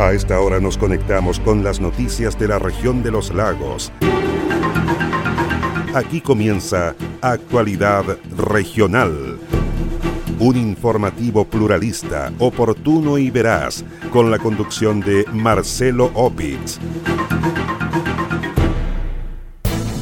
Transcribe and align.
A 0.00 0.14
esta 0.14 0.40
hora 0.40 0.60
nos 0.60 0.78
conectamos 0.78 1.38
con 1.40 1.62
las 1.62 1.78
noticias 1.78 2.38
de 2.38 2.48
la 2.48 2.58
región 2.58 3.02
de 3.02 3.10
los 3.10 3.34
lagos. 3.34 3.92
Aquí 5.94 6.22
comienza 6.22 6.96
Actualidad 7.20 8.16
Regional. 8.34 9.38
Un 10.38 10.56
informativo 10.56 11.44
pluralista, 11.44 12.32
oportuno 12.38 13.18
y 13.18 13.30
veraz, 13.30 13.84
con 14.10 14.30
la 14.30 14.38
conducción 14.38 15.00
de 15.00 15.26
Marcelo 15.34 16.10
Opitz. 16.14 16.78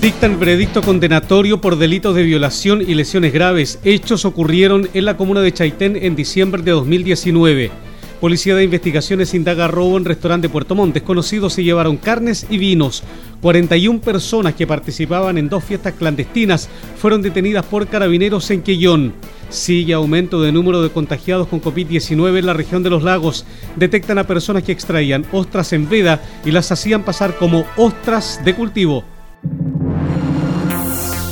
Dictan 0.01 0.39
veredicto 0.39 0.80
condenatorio 0.80 1.61
por 1.61 1.77
delitos 1.77 2.15
de 2.15 2.23
violación 2.23 2.83
y 2.83 2.95
lesiones 2.95 3.33
graves. 3.33 3.80
Hechos 3.83 4.25
ocurrieron 4.25 4.89
en 4.95 5.05
la 5.05 5.17
comuna 5.17 5.41
de 5.41 5.53
Chaitén 5.53 5.96
en 5.96 6.15
diciembre 6.15 6.62
de 6.62 6.71
2019. 6.71 7.88
Policía 8.21 8.57
de 8.57 8.64
Investigaciones 8.64 9.32
indaga 9.32 9.69
robo 9.69 9.96
en 9.96 10.05
restaurante 10.05 10.49
Puerto 10.49 10.75
Montt. 10.75 10.93
Desconocidos 10.93 11.53
se 11.53 11.63
llevaron 11.63 11.96
carnes 11.96 12.46
y 12.50 12.58
vinos. 12.58 13.04
41 13.43 14.00
personas 14.00 14.54
que 14.54 14.67
participaban 14.67 15.39
en 15.39 15.49
dos 15.49 15.63
fiestas 15.63 15.94
clandestinas 15.94 16.68
fueron 16.96 17.22
detenidas 17.22 17.64
por 17.64 17.86
carabineros 17.86 18.50
en 18.50 18.63
Quellón. 18.63 19.14
Sigue 19.50 19.94
aumento 19.94 20.43
de 20.43 20.50
número 20.50 20.82
de 20.82 20.91
contagiados 20.91 21.46
con 21.46 21.63
COVID-19 21.63 22.39
en 22.39 22.46
la 22.46 22.54
región 22.54 22.82
de 22.82 22.91
los 22.91 23.04
lagos. 23.04 23.44
Detectan 23.77 24.19
a 24.19 24.27
personas 24.27 24.64
que 24.64 24.72
extraían 24.72 25.25
ostras 25.30 25.72
en 25.72 25.89
veda 25.89 26.21
y 26.44 26.50
las 26.50 26.72
hacían 26.72 27.05
pasar 27.05 27.36
como 27.36 27.66
ostras 27.77 28.41
de 28.44 28.57
cultivo. 28.57 29.05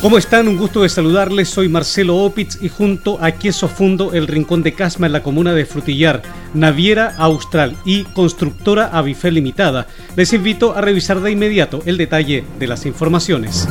¿Cómo 0.07 0.19
están? 0.19 0.47
Un 0.47 0.57
gusto 0.57 0.83
de 0.83 0.89
saludarles. 0.89 1.49
Soy 1.49 1.69
Marcelo 1.69 2.19
Opitz 2.19 2.63
y 2.63 2.69
junto 2.69 3.19
a 3.21 3.33
Queso 3.33 3.67
Fundo, 3.67 4.13
el 4.13 4.29
Rincón 4.29 4.63
de 4.63 4.73
Casma 4.73 5.07
en 5.09 5.13
la 5.13 5.25
comuna 5.25 5.53
de 5.53 5.67
Frutillar, 5.67 6.23
Naviera 6.55 7.17
Austral 7.19 7.77
y 7.85 8.05
Constructora 8.05 8.87
Avifel 8.93 9.35
Limitada, 9.35 9.89
les 10.15 10.33
invito 10.33 10.77
a 10.77 10.81
revisar 10.81 11.21
de 11.21 11.33
inmediato 11.33 11.83
el 11.87 11.97
detalle 11.97 12.45
de 12.57 12.67
las 12.69 12.87
informaciones. 12.87 13.67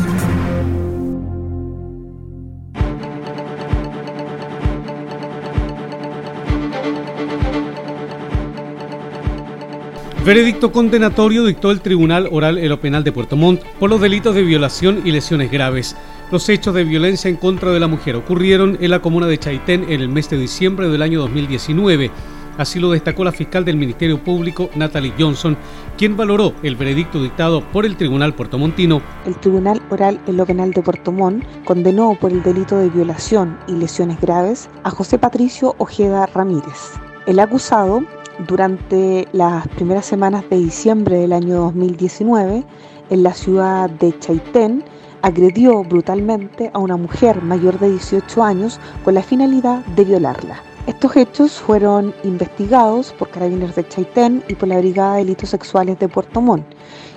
Veredicto 10.25 10.71
condenatorio 10.71 11.45
dictó 11.45 11.69
el 11.69 11.81
Tribunal 11.81 12.27
Oral 12.31 12.57
en 12.57 12.67
lo 12.69 12.79
Penal 12.79 13.03
de 13.03 13.11
Puerto 13.11 13.35
Montt 13.35 13.63
por 13.79 13.91
los 13.91 14.01
delitos 14.01 14.33
de 14.33 14.41
violación 14.41 15.03
y 15.05 15.11
lesiones 15.11 15.51
graves. 15.51 15.95
Los 16.31 16.49
hechos 16.49 16.73
de 16.73 16.83
violencia 16.83 17.29
en 17.29 17.35
contra 17.35 17.71
de 17.71 17.79
la 17.79 17.87
mujer 17.87 18.15
ocurrieron 18.15 18.79
en 18.81 18.89
la 18.89 18.99
comuna 18.99 19.27
de 19.27 19.37
Chaitén 19.37 19.83
en 19.83 20.01
el 20.01 20.09
mes 20.09 20.27
de 20.27 20.39
diciembre 20.39 20.89
del 20.89 21.03
año 21.03 21.19
2019. 21.19 22.09
Así 22.57 22.79
lo 22.79 22.89
destacó 22.89 23.23
la 23.23 23.31
fiscal 23.31 23.63
del 23.63 23.77
Ministerio 23.77 24.23
Público, 24.23 24.69
Natalie 24.75 25.13
Johnson, 25.19 25.55
quien 25.97 26.17
valoró 26.17 26.53
el 26.63 26.75
veredicto 26.77 27.21
dictado 27.21 27.61
por 27.71 27.85
el 27.85 27.95
Tribunal 27.95 28.33
Puertomontino. 28.33 29.03
El 29.27 29.35
Tribunal 29.35 29.79
Oral 29.91 30.19
en 30.25 30.37
lo 30.37 30.47
Penal 30.47 30.71
de 30.71 30.81
Puerto 30.81 31.11
Montt 31.11 31.45
condenó 31.63 32.17
por 32.19 32.31
el 32.31 32.41
delito 32.41 32.77
de 32.79 32.89
violación 32.89 33.59
y 33.67 33.73
lesiones 33.73 34.19
graves 34.19 34.67
a 34.83 34.89
José 34.89 35.19
Patricio 35.19 35.75
Ojeda 35.77 36.25
Ramírez. 36.25 36.93
El 37.27 37.39
acusado 37.39 38.03
durante 38.47 39.27
las 39.31 39.67
primeras 39.69 40.07
semanas 40.07 40.43
de 40.49 40.57
diciembre 40.57 41.17
del 41.19 41.33
año 41.33 41.57
2019, 41.57 42.63
en 43.11 43.23
la 43.23 43.33
ciudad 43.33 43.89
de 43.89 44.17
Chaitén, 44.17 44.83
agredió 45.25 45.83
brutalmente 45.83 46.69
a 46.71 46.77
una 46.77 46.97
mujer 46.97 47.41
mayor 47.41 47.79
de 47.79 47.89
18 47.89 48.43
años 48.43 48.79
con 49.03 49.15
la 49.15 49.23
finalidad 49.23 49.83
de 49.95 50.03
violarla. 50.03 50.61
Estos 50.85 51.15
hechos 51.15 51.53
fueron 51.53 52.13
investigados 52.23 53.11
por 53.13 53.31
carabineros 53.31 53.75
de 53.75 53.87
Chaitén 53.87 54.43
y 54.47 54.53
por 54.53 54.69
la 54.69 54.77
Brigada 54.77 55.13
de 55.13 55.23
Delitos 55.23 55.49
Sexuales 55.49 55.97
de 55.97 56.07
Puerto 56.07 56.41
Montt. 56.41 56.67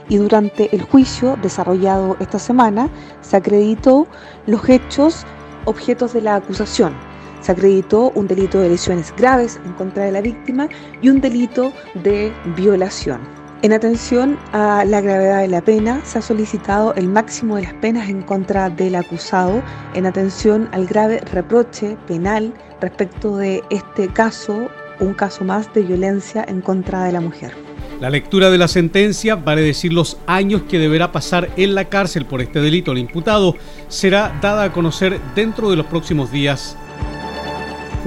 Y 0.08 0.16
durante 0.16 0.74
el 0.74 0.80
juicio 0.80 1.36
desarrollado 1.42 2.16
esta 2.18 2.38
semana 2.38 2.88
se 3.20 3.36
acreditó 3.36 4.06
los 4.47 4.66
hechos 4.66 5.26
objetos 5.66 6.14
de 6.14 6.22
la 6.22 6.36
acusación, 6.36 6.94
se 7.42 7.52
acreditó 7.52 8.10
un 8.14 8.26
delito 8.26 8.58
de 8.58 8.70
lesiones 8.70 9.12
graves 9.18 9.60
en 9.66 9.74
contra 9.74 10.04
de 10.04 10.12
la 10.12 10.22
víctima 10.22 10.66
y 11.02 11.10
un 11.10 11.20
delito 11.20 11.74
de 12.02 12.32
violación. 12.56 13.38
En 13.60 13.72
atención 13.72 14.38
a 14.52 14.84
la 14.84 15.00
gravedad 15.00 15.41
de 15.41 15.48
la 15.48 15.62
pena, 15.62 16.00
se 16.04 16.20
ha 16.20 16.22
solicitado 16.22 16.94
el 16.94 17.08
máximo 17.08 17.56
de 17.56 17.62
las 17.62 17.74
penas 17.74 18.08
en 18.08 18.22
contra 18.22 18.70
del 18.70 18.94
acusado 18.94 19.64
en 19.94 20.06
atención 20.06 20.69
al 20.70 20.86
grave 20.86 21.20
reproche 21.32 21.97
penal 22.06 22.54
respecto 22.80 23.36
de 23.36 23.64
este 23.70 24.06
caso, 24.12 24.68
un 25.00 25.12
caso 25.12 25.42
más 25.42 25.74
de 25.74 25.82
violencia 25.82 26.44
en 26.47 26.60
contra 26.60 27.02
de 27.02 27.10
la 27.10 27.20
mujer. 27.20 27.52
La 28.00 28.10
lectura 28.10 28.48
de 28.48 28.58
la 28.58 28.68
sentencia, 28.68 29.34
vale 29.34 29.62
decir 29.62 29.92
los 29.92 30.18
años 30.28 30.62
que 30.68 30.78
deberá 30.78 31.10
pasar 31.10 31.50
en 31.56 31.74
la 31.74 31.86
cárcel 31.86 32.26
por 32.26 32.41
este 32.41 32.60
delito 32.60 32.92
el 32.92 32.98
imputado, 32.98 33.56
será 33.88 34.38
dada 34.41 34.62
a 34.62 34.72
conocer 34.72 35.18
dentro 35.34 35.68
de 35.68 35.76
los 35.76 35.86
próximos 35.86 36.30
días 36.30 36.76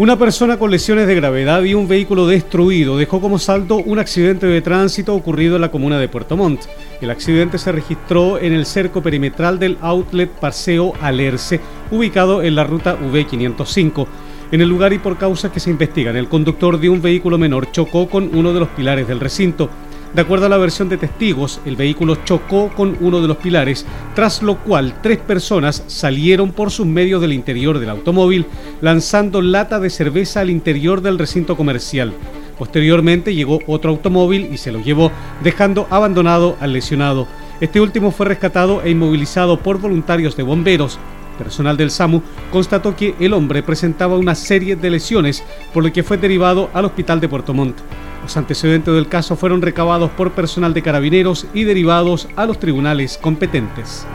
una 0.01 0.17
persona 0.17 0.57
con 0.57 0.71
lesiones 0.71 1.05
de 1.05 1.13
gravedad 1.13 1.61
y 1.61 1.75
un 1.75 1.87
vehículo 1.87 2.25
destruido 2.25 2.97
dejó 2.97 3.21
como 3.21 3.37
saldo 3.37 3.75
un 3.75 3.99
accidente 3.99 4.47
de 4.47 4.59
tránsito 4.59 5.13
ocurrido 5.13 5.57
en 5.57 5.61
la 5.61 5.69
comuna 5.69 5.99
de 5.99 6.07
Puerto 6.07 6.35
Montt. 6.35 6.61
El 7.01 7.11
accidente 7.11 7.59
se 7.59 7.71
registró 7.71 8.39
en 8.39 8.51
el 8.53 8.65
cerco 8.65 9.03
perimetral 9.03 9.59
del 9.59 9.77
outlet 9.79 10.31
Paseo 10.31 10.93
Alerce, 11.01 11.59
ubicado 11.91 12.41
en 12.41 12.55
la 12.55 12.63
ruta 12.63 12.97
V505. 12.97 14.07
En 14.51 14.61
el 14.61 14.69
lugar 14.69 14.91
y 14.91 14.97
por 14.97 15.19
causas 15.19 15.51
que 15.51 15.59
se 15.59 15.69
investigan, 15.69 16.17
el 16.17 16.27
conductor 16.27 16.79
de 16.79 16.89
un 16.89 16.99
vehículo 16.99 17.37
menor 17.37 17.71
chocó 17.71 18.09
con 18.09 18.35
uno 18.35 18.53
de 18.53 18.59
los 18.59 18.69
pilares 18.69 19.07
del 19.07 19.19
recinto. 19.19 19.69
De 20.13 20.21
acuerdo 20.21 20.47
a 20.47 20.49
la 20.49 20.57
versión 20.57 20.89
de 20.89 20.97
testigos, 20.97 21.61
el 21.65 21.77
vehículo 21.77 22.15
chocó 22.25 22.69
con 22.75 22.97
uno 22.99 23.21
de 23.21 23.29
los 23.29 23.37
pilares, 23.37 23.85
tras 24.13 24.43
lo 24.43 24.57
cual 24.57 24.95
tres 25.01 25.19
personas 25.19 25.83
salieron 25.87 26.51
por 26.51 26.69
sus 26.69 26.85
medios 26.85 27.21
del 27.21 27.31
interior 27.31 27.79
del 27.79 27.91
automóvil, 27.91 28.45
lanzando 28.81 29.41
lata 29.41 29.79
de 29.79 29.89
cerveza 29.89 30.41
al 30.41 30.49
interior 30.49 31.01
del 31.01 31.17
recinto 31.17 31.55
comercial. 31.55 32.11
Posteriormente 32.59 33.33
llegó 33.33 33.59
otro 33.67 33.91
automóvil 33.91 34.49
y 34.51 34.57
se 34.57 34.73
lo 34.73 34.81
llevó, 34.81 35.13
dejando 35.43 35.87
abandonado 35.89 36.57
al 36.59 36.73
lesionado. 36.73 37.25
Este 37.61 37.79
último 37.79 38.11
fue 38.11 38.25
rescatado 38.25 38.81
e 38.83 38.89
inmovilizado 38.89 39.59
por 39.59 39.79
voluntarios 39.79 40.35
de 40.35 40.43
bomberos. 40.43 40.99
Personal 41.37 41.77
del 41.77 41.89
SAMU 41.89 42.21
constató 42.51 42.97
que 42.97 43.15
el 43.21 43.31
hombre 43.33 43.63
presentaba 43.63 44.17
una 44.17 44.35
serie 44.35 44.75
de 44.75 44.89
lesiones, 44.89 45.41
por 45.73 45.85
lo 45.85 45.93
que 45.93 46.03
fue 46.03 46.17
derivado 46.17 46.69
al 46.73 46.83
hospital 46.83 47.21
de 47.21 47.29
Puerto 47.29 47.53
Montt. 47.53 47.77
Los 48.21 48.37
antecedentes 48.37 48.93
del 48.93 49.07
caso 49.07 49.35
fueron 49.35 49.61
recabados 49.61 50.11
por 50.11 50.31
personal 50.31 50.73
de 50.73 50.81
carabineros 50.81 51.47
y 51.53 51.63
derivados 51.63 52.27
a 52.35 52.45
los 52.45 52.59
tribunales 52.59 53.17
competentes. 53.17 54.05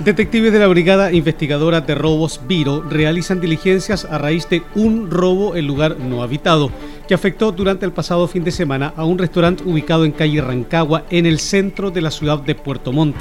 Detectives 0.00 0.52
de 0.52 0.58
la 0.58 0.66
Brigada 0.66 1.12
Investigadora 1.12 1.80
de 1.80 1.94
Robos 1.94 2.40
Viro 2.48 2.82
realizan 2.82 3.40
diligencias 3.40 4.04
a 4.04 4.18
raíz 4.18 4.48
de 4.48 4.62
un 4.74 5.08
robo 5.10 5.54
en 5.54 5.66
lugar 5.66 5.98
no 5.98 6.22
habitado 6.22 6.70
que 7.06 7.14
afectó 7.14 7.52
durante 7.52 7.86
el 7.86 7.92
pasado 7.92 8.26
fin 8.26 8.42
de 8.42 8.50
semana 8.50 8.92
a 8.96 9.04
un 9.04 9.18
restaurante 9.18 9.62
ubicado 9.64 10.04
en 10.04 10.12
calle 10.12 10.42
Rancagua 10.42 11.04
en 11.10 11.26
el 11.26 11.38
centro 11.38 11.92
de 11.92 12.02
la 12.02 12.10
ciudad 12.10 12.40
de 12.40 12.56
Puerto 12.56 12.92
Montt, 12.92 13.16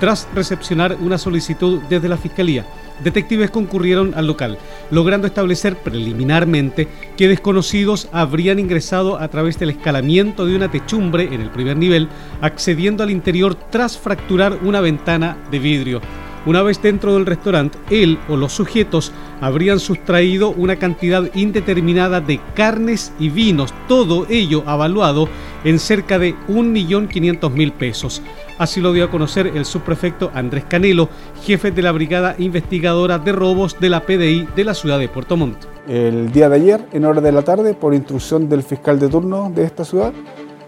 tras 0.00 0.26
recepcionar 0.34 0.96
una 1.00 1.18
solicitud 1.18 1.80
desde 1.88 2.08
la 2.08 2.16
Fiscalía 2.16 2.64
detectives 3.02 3.50
concurrieron 3.50 4.14
al 4.14 4.26
local, 4.26 4.58
logrando 4.90 5.26
establecer 5.26 5.76
preliminarmente 5.76 6.88
que 7.16 7.28
desconocidos 7.28 8.08
habrían 8.12 8.58
ingresado 8.58 9.18
a 9.18 9.28
través 9.28 9.58
del 9.58 9.70
escalamiento 9.70 10.46
de 10.46 10.56
una 10.56 10.70
techumbre 10.70 11.34
en 11.34 11.40
el 11.40 11.50
primer 11.50 11.76
nivel, 11.76 12.08
accediendo 12.40 13.02
al 13.02 13.10
interior 13.10 13.54
tras 13.54 13.98
fracturar 13.98 14.58
una 14.62 14.80
ventana 14.80 15.36
de 15.50 15.58
vidrio. 15.58 16.00
Una 16.46 16.62
vez 16.62 16.80
dentro 16.80 17.12
del 17.14 17.26
restaurante, 17.26 17.78
él 17.90 18.18
o 18.26 18.36
los 18.36 18.54
sujetos 18.54 19.12
habrían 19.42 19.78
sustraído 19.78 20.50
una 20.50 20.76
cantidad 20.76 21.28
indeterminada 21.34 22.22
de 22.22 22.40
carnes 22.54 23.12
y 23.18 23.28
vinos, 23.28 23.74
todo 23.88 24.26
ello 24.30 24.62
avaluado 24.66 25.28
en 25.64 25.78
cerca 25.78 26.18
de 26.18 26.34
1.500.000 26.48 27.72
pesos. 27.72 28.22
Así 28.60 28.82
lo 28.82 28.92
dio 28.92 29.06
a 29.06 29.10
conocer 29.10 29.46
el 29.46 29.64
subprefecto 29.64 30.30
Andrés 30.34 30.66
Canelo, 30.68 31.08
jefe 31.44 31.70
de 31.70 31.80
la 31.80 31.92
Brigada 31.92 32.34
Investigadora 32.36 33.18
de 33.18 33.32
Robos 33.32 33.80
de 33.80 33.88
la 33.88 34.00
PDI 34.02 34.48
de 34.54 34.64
la 34.64 34.74
ciudad 34.74 34.98
de 34.98 35.08
Puerto 35.08 35.34
Montt. 35.38 35.64
El 35.88 36.30
día 36.30 36.50
de 36.50 36.56
ayer, 36.56 36.86
en 36.92 37.06
hora 37.06 37.22
de 37.22 37.32
la 37.32 37.40
tarde, 37.40 37.72
por 37.72 37.94
instrucción 37.94 38.50
del 38.50 38.62
fiscal 38.62 38.98
de 38.98 39.08
turno 39.08 39.50
de 39.54 39.64
esta 39.64 39.82
ciudad, 39.82 40.12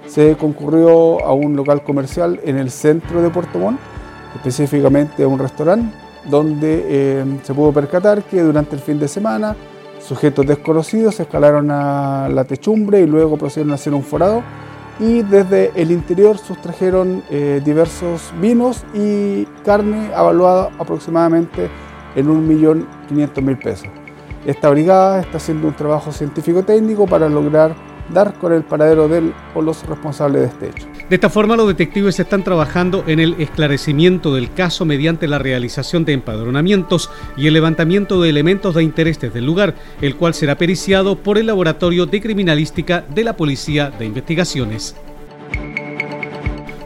se 0.06 0.39
concurrió 0.39 1.23
a 1.23 1.35
un 1.35 1.55
local 1.55 1.85
comercial 1.85 2.41
en 2.44 2.56
el 2.56 2.71
centro 2.71 3.21
de 3.21 3.29
Puerto 3.29 3.59
Montt 3.59 3.79
específicamente 4.37 5.25
a 5.25 5.29
un 5.29 5.39
restaurante 5.39 5.94
donde 6.25 6.87
eh, 6.89 7.25
se 7.43 7.53
pudo 7.53 7.73
percatar 7.73 8.23
que 8.23 8.41
durante 8.41 8.75
el 8.75 8.81
fin 8.81 8.99
de 8.99 9.06
semana 9.06 9.55
sujetos 10.00 10.47
desconocidos 10.47 11.21
escalaron 11.21 11.71
a 11.71 12.31
la 12.31 12.44
techumbre 12.44 13.03
y 13.03 13.06
luego 13.06 13.37
procedieron 13.37 13.73
a 13.73 13.75
hacer 13.75 13.93
un 13.93 14.03
forado 14.03 14.43
y 15.03 15.23
desde 15.23 15.73
el 15.75 15.91
interior 15.91 16.39
sustrajeron 16.39 17.25
eh, 17.29 17.61
diversos 17.65 18.33
vinos 18.41 18.85
y 18.95 19.47
carne 19.65 20.07
evaluada 20.13 20.71
aproximadamente 20.79 21.69
en 22.15 22.29
1.500.000 22.29 23.63
pesos. 23.63 23.89
Esta 24.47 24.71
brigada 24.71 25.21
está 25.21 25.39
haciendo 25.39 25.67
un 25.67 25.75
trabajo 25.75 26.13
científico-técnico 26.13 27.07
para 27.07 27.29
lograr 27.29 27.75
dar 28.15 28.35
con 28.35 28.53
el 28.53 28.63
paradero 28.63 29.09
del 29.09 29.35
o 29.57 29.63
los 29.63 29.85
responsables 29.87 30.43
de 30.43 30.49
este 30.49 30.69
hecho. 30.69 31.02
De 31.12 31.17
esta 31.17 31.29
forma, 31.29 31.56
los 31.56 31.69
detectives 31.69 32.19
están 32.19 32.43
trabajando 32.43 33.05
en 33.06 33.20
el 33.20 33.35
esclarecimiento 33.38 34.35
del 34.35 34.50
caso 34.50 34.87
mediante 34.87 35.29
la 35.29 35.38
realización 35.38 36.06
de 36.06 36.14
empadronamientos 36.14 37.11
y 37.37 37.49
el 37.49 37.53
levantamiento 37.53 38.23
de 38.23 38.31
elementos 38.31 38.75
de 38.75 38.82
interés 38.82 39.20
desde 39.20 39.41
el 39.41 39.44
lugar, 39.44 39.75
el 40.00 40.17
cual 40.17 40.32
será 40.32 40.56
periciado 40.56 41.17
por 41.17 41.37
el 41.37 41.49
Laboratorio 41.49 42.06
de 42.06 42.23
Criminalística 42.23 43.05
de 43.14 43.25
la 43.25 43.37
Policía 43.37 43.91
de 43.91 44.06
Investigaciones. 44.06 44.97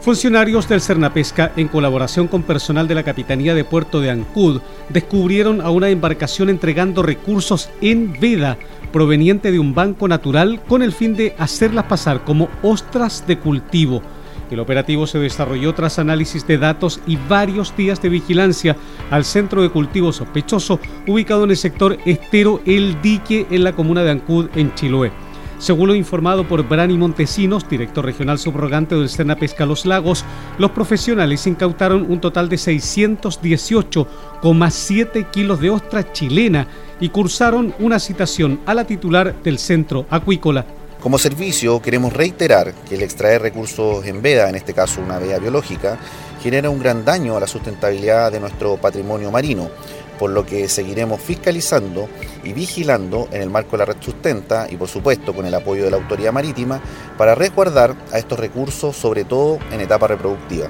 Funcionarios 0.01 0.67
del 0.67 0.81
Cernapesca, 0.81 1.53
en 1.55 1.69
colaboración 1.69 2.27
con 2.27 2.43
personal 2.43 2.85
de 2.85 2.95
la 2.95 3.03
Capitanía 3.03 3.55
de 3.55 3.63
Puerto 3.63 4.01
de 4.01 4.09
Ancud, 4.09 4.59
descubrieron 4.89 5.61
a 5.61 5.69
una 5.69 5.87
embarcación 5.87 6.49
entregando 6.49 7.01
recursos 7.01 7.69
en 7.79 8.11
veda 8.19 8.57
proveniente 8.91 9.53
de 9.53 9.59
un 9.59 9.73
banco 9.73 10.09
natural 10.09 10.61
con 10.67 10.81
el 10.81 10.91
fin 10.91 11.15
de 11.15 11.33
hacerlas 11.37 11.85
pasar 11.85 12.25
como 12.25 12.49
ostras 12.61 13.23
de 13.25 13.37
cultivo. 13.37 14.01
El 14.49 14.59
operativo 14.59 15.07
se 15.07 15.19
desarrolló 15.19 15.73
tras 15.73 15.99
análisis 15.99 16.47
de 16.47 16.57
datos 16.57 17.01
y 17.05 17.17
varios 17.27 17.75
días 17.75 18.01
de 18.01 18.09
vigilancia 18.09 18.77
al 19.11 19.25
centro 19.25 19.61
de 19.61 19.69
cultivo 19.69 20.13
sospechoso 20.13 20.79
ubicado 21.05 21.43
en 21.43 21.51
el 21.51 21.57
sector 21.57 21.97
Estero 22.05 22.61
El 22.65 23.01
Dique 23.01 23.45
en 23.51 23.63
la 23.63 23.73
comuna 23.73 24.03
de 24.03 24.11
Ancud, 24.11 24.47
en 24.55 24.73
Chiloé. 24.75 25.11
Según 25.59 25.87
lo 25.87 25.95
informado 25.95 26.47
por 26.47 26.67
Brani 26.67 26.95
Montesinos, 26.97 27.67
director 27.67 28.05
regional 28.05 28.37
subrogante 28.37 28.93
del 28.95 29.09
Sena 29.09 29.35
Pesca 29.35 29.65
Los 29.65 29.87
Lagos, 29.87 30.23
los 30.59 30.69
profesionales 30.71 31.47
incautaron 31.47 32.05
un 32.07 32.21
total 32.21 32.47
de 32.47 32.57
618,7 32.57 35.31
kilos 35.31 35.59
de 35.59 35.71
ostra 35.71 36.13
chilena 36.13 36.67
y 36.99 37.09
cursaron 37.09 37.73
una 37.79 37.97
citación 37.97 38.59
a 38.67 38.75
la 38.75 38.85
titular 38.85 39.33
del 39.43 39.57
centro 39.57 40.05
acuícola. 40.11 40.76
Como 41.07 41.19
servicio 41.19 41.81
queremos 41.81 42.11
reiterar 42.11 42.73
que 42.73 42.95
el 42.95 43.01
extraer 43.01 43.41
recursos 43.41 44.05
en 44.05 44.21
veda, 44.21 44.49
en 44.49 44.55
este 44.55 44.73
caso 44.73 44.99
una 44.99 45.19
veda 45.19 45.39
biológica, 45.39 45.97
genera 46.43 46.69
un 46.69 46.79
gran 46.79 47.05
daño 47.05 47.37
a 47.37 47.39
la 47.39 47.47
sustentabilidad 47.47 48.29
de 48.29 48.41
nuestro 48.41 48.75
patrimonio 48.75 49.31
marino 49.31 49.69
por 50.19 50.31
lo 50.31 50.45
que 50.45 50.67
seguiremos 50.67 51.21
fiscalizando 51.21 52.09
y 52.43 52.51
vigilando 52.51 53.29
en 53.31 53.41
el 53.41 53.49
marco 53.49 53.71
de 53.71 53.77
la 53.77 53.85
red 53.85 54.01
sustenta 54.01 54.67
y 54.69 54.75
por 54.75 54.89
supuesto 54.89 55.33
con 55.33 55.45
el 55.45 55.53
apoyo 55.53 55.85
de 55.85 55.91
la 55.91 55.95
autoridad 55.95 56.33
marítima 56.33 56.81
para 57.17 57.35
resguardar 57.35 57.95
a 58.11 58.19
estos 58.19 58.37
recursos 58.37 58.93
sobre 58.93 59.23
todo 59.23 59.59
en 59.71 59.79
etapa 59.79 60.07
reproductiva. 60.07 60.67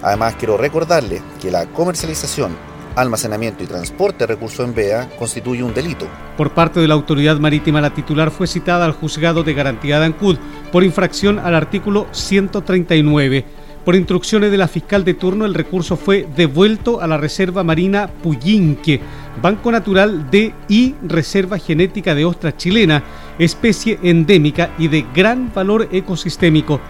Además 0.00 0.36
quiero 0.38 0.56
recordarles 0.56 1.20
que 1.38 1.50
la 1.50 1.66
comercialización 1.66 2.56
almacenamiento 2.96 3.62
y 3.62 3.66
transporte 3.66 4.26
de 4.26 4.34
recursos 4.34 4.66
en 4.66 4.74
vea 4.74 5.08
constituye 5.18 5.62
un 5.62 5.72
delito. 5.72 6.08
Por 6.36 6.52
parte 6.52 6.80
de 6.80 6.88
la 6.88 6.94
autoridad 6.94 7.38
marítima, 7.38 7.80
la 7.80 7.94
titular 7.94 8.30
fue 8.30 8.46
citada 8.46 8.84
al 8.84 8.92
juzgado 8.92 9.44
de 9.44 9.54
garantía 9.54 10.00
de 10.00 10.06
Ancud 10.06 10.38
por 10.72 10.82
infracción 10.82 11.38
al 11.38 11.54
artículo 11.54 12.06
139 12.10 13.44
por 13.86 13.94
instrucciones 13.94 14.50
de 14.50 14.56
la 14.56 14.66
fiscal 14.66 15.04
de 15.04 15.14
turno, 15.14 15.44
el 15.44 15.54
recurso 15.54 15.96
fue 15.96 16.26
devuelto 16.34 17.00
a 17.00 17.06
la 17.06 17.18
Reserva 17.18 17.62
Marina 17.62 18.10
Puyinque, 18.20 19.00
Banco 19.40 19.70
Natural 19.70 20.28
de 20.28 20.52
y 20.68 20.96
Reserva 21.06 21.56
Genética 21.56 22.16
de 22.16 22.24
Ostra 22.24 22.56
Chilena, 22.56 23.04
especie 23.38 24.00
endémica 24.02 24.70
y 24.76 24.88
de 24.88 25.06
gran 25.14 25.52
valor 25.54 25.88
ecosistémico. 25.92 26.80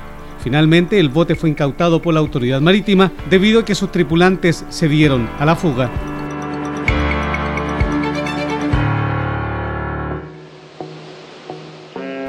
Finalmente, 0.46 1.00
el 1.00 1.08
bote 1.08 1.34
fue 1.34 1.50
incautado 1.50 2.00
por 2.00 2.14
la 2.14 2.20
autoridad 2.20 2.60
marítima 2.60 3.10
debido 3.28 3.58
a 3.58 3.64
que 3.64 3.74
sus 3.74 3.90
tripulantes 3.90 4.64
se 4.68 4.88
dieron 4.88 5.28
a 5.40 5.44
la 5.44 5.56
fuga. 5.56 5.90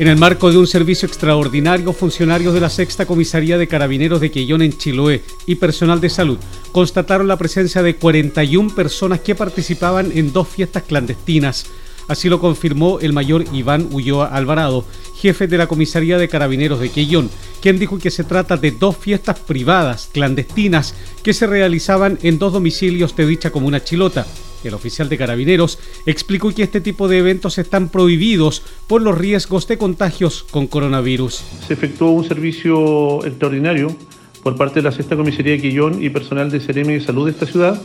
En 0.00 0.08
el 0.08 0.16
marco 0.16 0.50
de 0.50 0.56
un 0.56 0.66
servicio 0.66 1.06
extraordinario, 1.06 1.92
funcionarios 1.92 2.54
de 2.54 2.60
la 2.60 2.70
Sexta 2.70 3.04
Comisaría 3.04 3.58
de 3.58 3.68
Carabineros 3.68 4.22
de 4.22 4.30
Quillón 4.30 4.62
en 4.62 4.72
Chiloé 4.72 5.22
y 5.44 5.56
personal 5.56 6.00
de 6.00 6.08
salud 6.08 6.38
constataron 6.72 7.28
la 7.28 7.36
presencia 7.36 7.82
de 7.82 7.96
41 7.96 8.74
personas 8.74 9.20
que 9.20 9.34
participaban 9.34 10.10
en 10.14 10.32
dos 10.32 10.48
fiestas 10.48 10.84
clandestinas. 10.84 11.66
Así 12.08 12.30
lo 12.30 12.40
confirmó 12.40 12.98
el 13.00 13.12
mayor 13.12 13.44
Iván 13.52 13.88
Ulloa 13.92 14.28
Alvarado, 14.28 14.86
jefe 15.16 15.46
de 15.46 15.58
la 15.58 15.66
Comisaría 15.66 16.16
de 16.16 16.30
Carabineros 16.30 16.80
de 16.80 16.88
Quillón, 16.88 17.28
quien 17.60 17.78
dijo 17.78 17.98
que 17.98 18.10
se 18.10 18.24
trata 18.24 18.56
de 18.56 18.70
dos 18.70 18.96
fiestas 18.96 19.38
privadas 19.40 20.08
clandestinas 20.14 20.94
que 21.22 21.34
se 21.34 21.46
realizaban 21.46 22.18
en 22.22 22.38
dos 22.38 22.54
domicilios 22.54 23.14
de 23.16 23.26
dicha 23.26 23.50
comuna 23.50 23.84
chilota 23.84 24.26
el 24.68 24.74
oficial 24.74 25.08
de 25.08 25.18
carabineros, 25.18 25.78
explicó 26.06 26.52
que 26.54 26.62
este 26.62 26.80
tipo 26.80 27.08
de 27.08 27.18
eventos 27.18 27.58
están 27.58 27.88
prohibidos 27.88 28.62
por 28.86 29.02
los 29.02 29.16
riesgos 29.16 29.66
de 29.68 29.78
contagios 29.78 30.44
con 30.50 30.66
coronavirus. 30.66 31.42
Se 31.66 31.74
efectuó 31.74 32.10
un 32.10 32.24
servicio 32.24 33.24
extraordinario 33.24 33.96
por 34.42 34.56
parte 34.56 34.80
de 34.80 34.84
la 34.84 34.92
Sexta 34.92 35.16
Comisaría 35.16 35.52
de 35.52 35.60
Quillón 35.60 36.02
y 36.02 36.10
personal 36.10 36.50
de 36.50 36.60
Ceremi 36.60 36.94
de 36.94 37.00
Salud 37.00 37.26
de 37.26 37.32
esta 37.32 37.46
ciudad, 37.46 37.80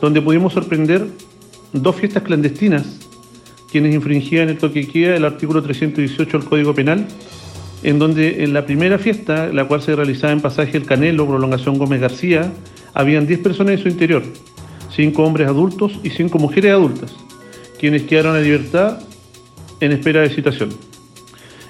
donde 0.00 0.22
pudimos 0.22 0.52
sorprender 0.52 1.06
dos 1.72 1.96
fiestas 1.96 2.22
clandestinas, 2.22 2.84
quienes 3.70 3.94
infringían 3.94 4.48
el 4.48 4.58
toque 4.58 4.86
queda 4.86 5.12
del 5.12 5.24
artículo 5.24 5.62
318 5.62 6.38
del 6.38 6.48
Código 6.48 6.74
Penal 6.74 7.06
en 7.82 7.98
donde 7.98 8.44
en 8.44 8.52
la 8.52 8.66
primera 8.66 8.98
fiesta, 8.98 9.48
la 9.52 9.66
cual 9.66 9.82
se 9.82 9.96
realizaba 9.96 10.32
en 10.32 10.40
pasaje 10.40 10.76
El 10.76 10.84
Canelo, 10.84 11.26
prolongación 11.26 11.78
Gómez 11.78 12.00
García, 12.00 12.52
habían 12.92 13.26
10 13.26 13.40
personas 13.40 13.74
en 13.74 13.82
su 13.82 13.88
interior, 13.88 14.22
5 14.94 15.22
hombres 15.22 15.48
adultos 15.48 15.98
y 16.02 16.10
5 16.10 16.38
mujeres 16.38 16.72
adultas, 16.72 17.14
quienes 17.78 18.02
quedaron 18.02 18.36
en 18.36 18.44
libertad 18.44 19.00
en 19.80 19.92
espera 19.92 20.20
de 20.20 20.30
citación. 20.30 20.70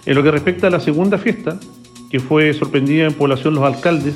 En 0.06 0.14
lo 0.14 0.22
que 0.22 0.30
respecta 0.30 0.66
a 0.66 0.70
la 0.70 0.80
segunda 0.80 1.18
fiesta, 1.18 1.58
que 2.10 2.20
fue 2.20 2.52
sorprendida 2.54 3.06
en 3.06 3.14
población 3.14 3.54
Los 3.54 3.64
Alcaldes, 3.64 4.14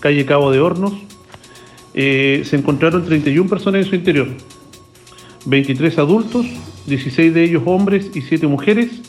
calle 0.00 0.26
Cabo 0.26 0.50
de 0.50 0.60
Hornos, 0.60 0.94
eh, 1.94 2.42
se 2.44 2.56
encontraron 2.56 3.04
31 3.04 3.48
personas 3.48 3.84
en 3.84 3.90
su 3.90 3.94
interior, 3.94 4.28
23 5.46 5.98
adultos, 5.98 6.46
16 6.86 7.34
de 7.34 7.44
ellos 7.44 7.62
hombres 7.66 8.10
y 8.14 8.22
7 8.22 8.46
mujeres, 8.46 9.02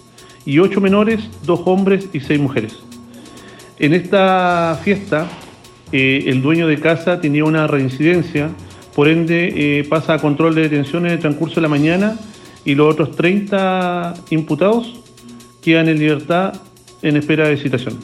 y 0.45 0.59
8 0.59 0.81
menores, 0.81 1.29
2 1.45 1.61
hombres 1.65 2.09
y 2.13 2.19
6 2.19 2.39
mujeres. 2.39 2.79
En 3.77 3.93
esta 3.93 4.79
fiesta, 4.83 5.27
eh, 5.91 6.25
el 6.27 6.41
dueño 6.41 6.67
de 6.67 6.79
casa 6.79 7.21
tenía 7.21 7.45
una 7.45 7.67
reincidencia, 7.67 8.49
por 8.99 9.07
ende 9.07 9.53
eh, 9.55 9.85
pasa 9.85 10.15
a 10.15 10.19
control 10.19 10.55
de 10.55 10.63
detención 10.63 11.05
en 11.05 11.13
el 11.13 11.19
transcurso 11.19 11.55
de 11.55 11.61
la 11.61 11.69
mañana 11.69 12.19
y 12.65 12.75
los 12.75 12.91
otros 12.91 13.15
30 13.15 14.13
imputados 14.31 14.93
quedan 15.61 15.87
en 15.87 15.99
libertad 15.99 16.55
en 17.01 17.15
espera 17.15 17.47
de 17.47 17.55
citación. 17.55 17.97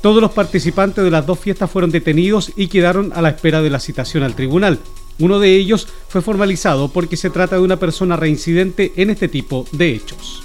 Todos 0.00 0.22
los 0.22 0.30
participantes 0.30 1.02
de 1.02 1.10
las 1.10 1.26
dos 1.26 1.40
fiestas 1.40 1.68
fueron 1.68 1.90
detenidos 1.90 2.52
y 2.54 2.68
quedaron 2.68 3.10
a 3.16 3.20
la 3.20 3.30
espera 3.30 3.62
de 3.62 3.70
la 3.70 3.80
citación 3.80 4.22
al 4.22 4.36
tribunal. 4.36 4.78
Uno 5.18 5.40
de 5.40 5.56
ellos 5.56 5.88
fue 6.06 6.22
formalizado 6.22 6.86
porque 6.86 7.16
se 7.16 7.30
trata 7.30 7.56
de 7.56 7.62
una 7.62 7.80
persona 7.80 8.14
reincidente 8.14 8.92
en 8.94 9.10
este 9.10 9.26
tipo 9.26 9.66
de 9.72 9.90
hechos. 9.90 10.44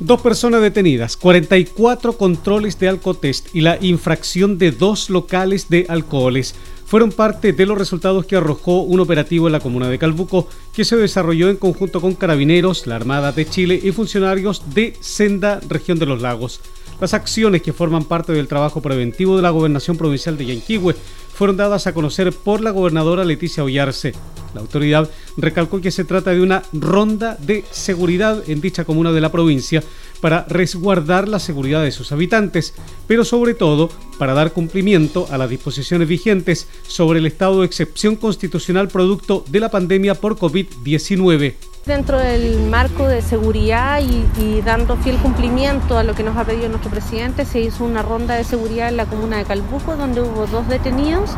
Dos 0.00 0.22
personas 0.22 0.62
detenidas, 0.62 1.18
44 1.18 2.16
controles 2.16 2.78
de 2.78 2.88
alcotest 2.88 3.54
y 3.54 3.60
la 3.60 3.76
infracción 3.82 4.56
de 4.56 4.70
dos 4.70 5.10
locales 5.10 5.68
de 5.68 5.84
alcoholes 5.90 6.54
fueron 6.94 7.10
parte 7.10 7.52
de 7.52 7.66
los 7.66 7.76
resultados 7.76 8.24
que 8.24 8.36
arrojó 8.36 8.82
un 8.82 9.00
operativo 9.00 9.48
en 9.48 9.52
la 9.52 9.58
comuna 9.58 9.88
de 9.88 9.98
Calbuco 9.98 10.46
que 10.72 10.84
se 10.84 10.94
desarrolló 10.94 11.50
en 11.50 11.56
conjunto 11.56 12.00
con 12.00 12.14
carabineros, 12.14 12.86
la 12.86 12.94
Armada 12.94 13.32
de 13.32 13.46
Chile 13.46 13.80
y 13.82 13.90
funcionarios 13.90 14.62
de 14.74 14.96
Senda, 15.00 15.58
región 15.68 15.98
de 15.98 16.06
los 16.06 16.22
lagos. 16.22 16.60
Las 17.00 17.12
acciones 17.12 17.62
que 17.62 17.72
forman 17.72 18.04
parte 18.04 18.32
del 18.32 18.46
trabajo 18.46 18.80
preventivo 18.80 19.34
de 19.34 19.42
la 19.42 19.50
Gobernación 19.50 19.96
Provincial 19.96 20.38
de 20.38 20.46
Yanquihue 20.46 20.94
fueron 21.34 21.56
dadas 21.56 21.88
a 21.88 21.94
conocer 21.94 22.32
por 22.32 22.60
la 22.60 22.70
gobernadora 22.70 23.24
Leticia 23.24 23.64
Ollarse. 23.64 24.12
La 24.54 24.60
autoridad 24.60 25.10
recalcó 25.36 25.80
que 25.80 25.90
se 25.90 26.04
trata 26.04 26.30
de 26.30 26.42
una 26.42 26.62
ronda 26.72 27.36
de 27.40 27.64
seguridad 27.72 28.48
en 28.48 28.60
dicha 28.60 28.84
comuna 28.84 29.10
de 29.10 29.20
la 29.20 29.32
provincia 29.32 29.82
para 30.24 30.46
resguardar 30.48 31.28
la 31.28 31.38
seguridad 31.38 31.82
de 31.82 31.92
sus 31.92 32.10
habitantes, 32.10 32.72
pero 33.06 33.26
sobre 33.26 33.52
todo 33.52 33.90
para 34.18 34.32
dar 34.32 34.52
cumplimiento 34.52 35.26
a 35.30 35.36
las 35.36 35.50
disposiciones 35.50 36.08
vigentes 36.08 36.66
sobre 36.88 37.18
el 37.18 37.26
estado 37.26 37.60
de 37.60 37.66
excepción 37.66 38.16
constitucional 38.16 38.88
producto 38.88 39.44
de 39.50 39.60
la 39.60 39.70
pandemia 39.70 40.14
por 40.14 40.38
COVID-19. 40.38 41.56
Dentro 41.84 42.18
del 42.18 42.58
marco 42.70 43.06
de 43.06 43.20
seguridad 43.20 44.00
y, 44.00 44.62
dando 44.62 44.96
fiel 44.96 45.18
cumplimiento 45.18 45.98
a 45.98 46.04
lo 46.04 46.14
que 46.14 46.22
nos 46.22 46.38
ha 46.38 46.44
pedido 46.44 46.70
nuestro 46.70 46.90
presidente, 46.90 47.44
se 47.44 47.60
hizo 47.60 47.84
una 47.84 48.00
ronda 48.00 48.34
de 48.34 48.44
seguridad 48.44 48.88
en 48.88 48.96
la 48.96 49.04
comuna 49.04 49.36
de 49.36 49.44
Calbuco, 49.44 49.94
donde 49.94 50.22
hubo 50.22 50.46
dos 50.46 50.66
detenidos. 50.68 51.32